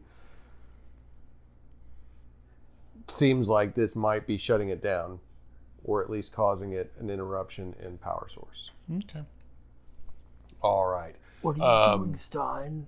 Seems 3.08 3.48
like 3.48 3.74
this 3.74 3.94
might 3.94 4.26
be 4.26 4.38
shutting 4.38 4.70
it 4.70 4.82
down 4.82 5.20
or 5.84 6.02
at 6.02 6.08
least 6.08 6.32
causing 6.32 6.72
it 6.72 6.90
an 6.98 7.10
interruption 7.10 7.74
in 7.82 7.98
power 7.98 8.26
source. 8.30 8.70
Okay. 8.90 9.22
All 10.62 10.86
right. 10.86 11.14
What 11.42 11.56
are 11.56 11.58
you 11.58 11.64
Um, 11.64 12.04
doing, 12.04 12.16
Stein? 12.16 12.86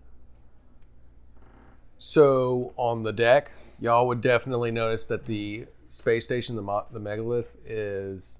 So 1.99 2.73
on 2.77 3.03
the 3.03 3.13
deck, 3.13 3.53
y'all 3.81 4.07
would 4.07 4.23
definitely 4.23 4.71
notice 4.71 5.07
that 5.07 5.27
the 5.27 5.67
space 5.89 6.25
station, 6.25 6.57
the 6.57 6.63
mo- 6.63 6.87
the 6.91 6.99
megalith, 7.01 7.55
is 7.67 8.39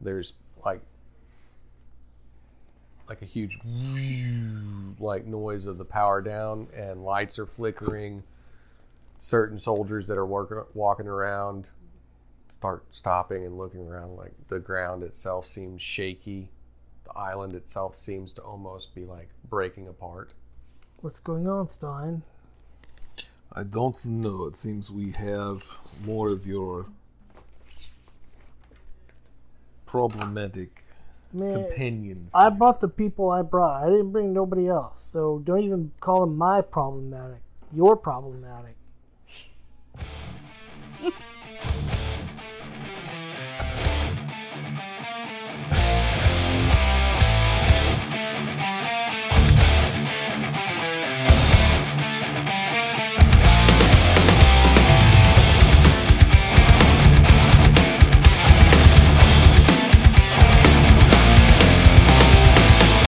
there's 0.00 0.34
like 0.64 0.80
like 3.10 3.22
a 3.22 3.26
huge 3.26 3.58
like 5.00 5.26
noise 5.26 5.66
of 5.66 5.78
the 5.78 5.84
power 5.84 6.22
down, 6.22 6.68
and 6.74 7.04
lights 7.04 7.40
are 7.40 7.46
flickering. 7.46 8.22
Certain 9.18 9.58
soldiers 9.58 10.06
that 10.06 10.16
are 10.16 10.24
working 10.24 10.62
walking 10.74 11.08
around 11.08 11.66
start 12.58 12.84
stopping 12.92 13.44
and 13.44 13.58
looking 13.58 13.80
around. 13.80 14.16
Like 14.16 14.32
the 14.48 14.60
ground 14.60 15.02
itself 15.02 15.48
seems 15.48 15.82
shaky. 15.82 16.50
The 17.04 17.18
island 17.18 17.54
itself 17.54 17.96
seems 17.96 18.32
to 18.34 18.42
almost 18.42 18.94
be 18.94 19.04
like 19.04 19.28
breaking 19.48 19.88
apart. 19.88 20.30
What's 21.00 21.18
going 21.18 21.48
on, 21.48 21.68
Stein? 21.68 22.22
I 23.52 23.64
don't 23.64 24.02
know. 24.04 24.44
It 24.44 24.54
seems 24.54 24.88
we 24.92 25.10
have 25.12 25.64
more 26.04 26.28
of 26.28 26.46
your 26.46 26.86
problematic 29.84 30.84
Man, 31.32 31.64
companions. 31.64 32.32
I 32.34 32.48
brought 32.50 32.80
the 32.80 32.88
people 32.88 33.30
I 33.30 33.42
brought. 33.42 33.84
I 33.84 33.88
didn't 33.88 34.10
bring 34.10 34.32
nobody 34.32 34.68
else. 34.68 35.08
So 35.12 35.40
don't 35.44 35.62
even 35.62 35.92
call 36.00 36.20
them 36.20 36.36
my 36.36 36.60
problematic. 36.60 37.40
You're 37.72 37.96
problematic. 37.96 38.76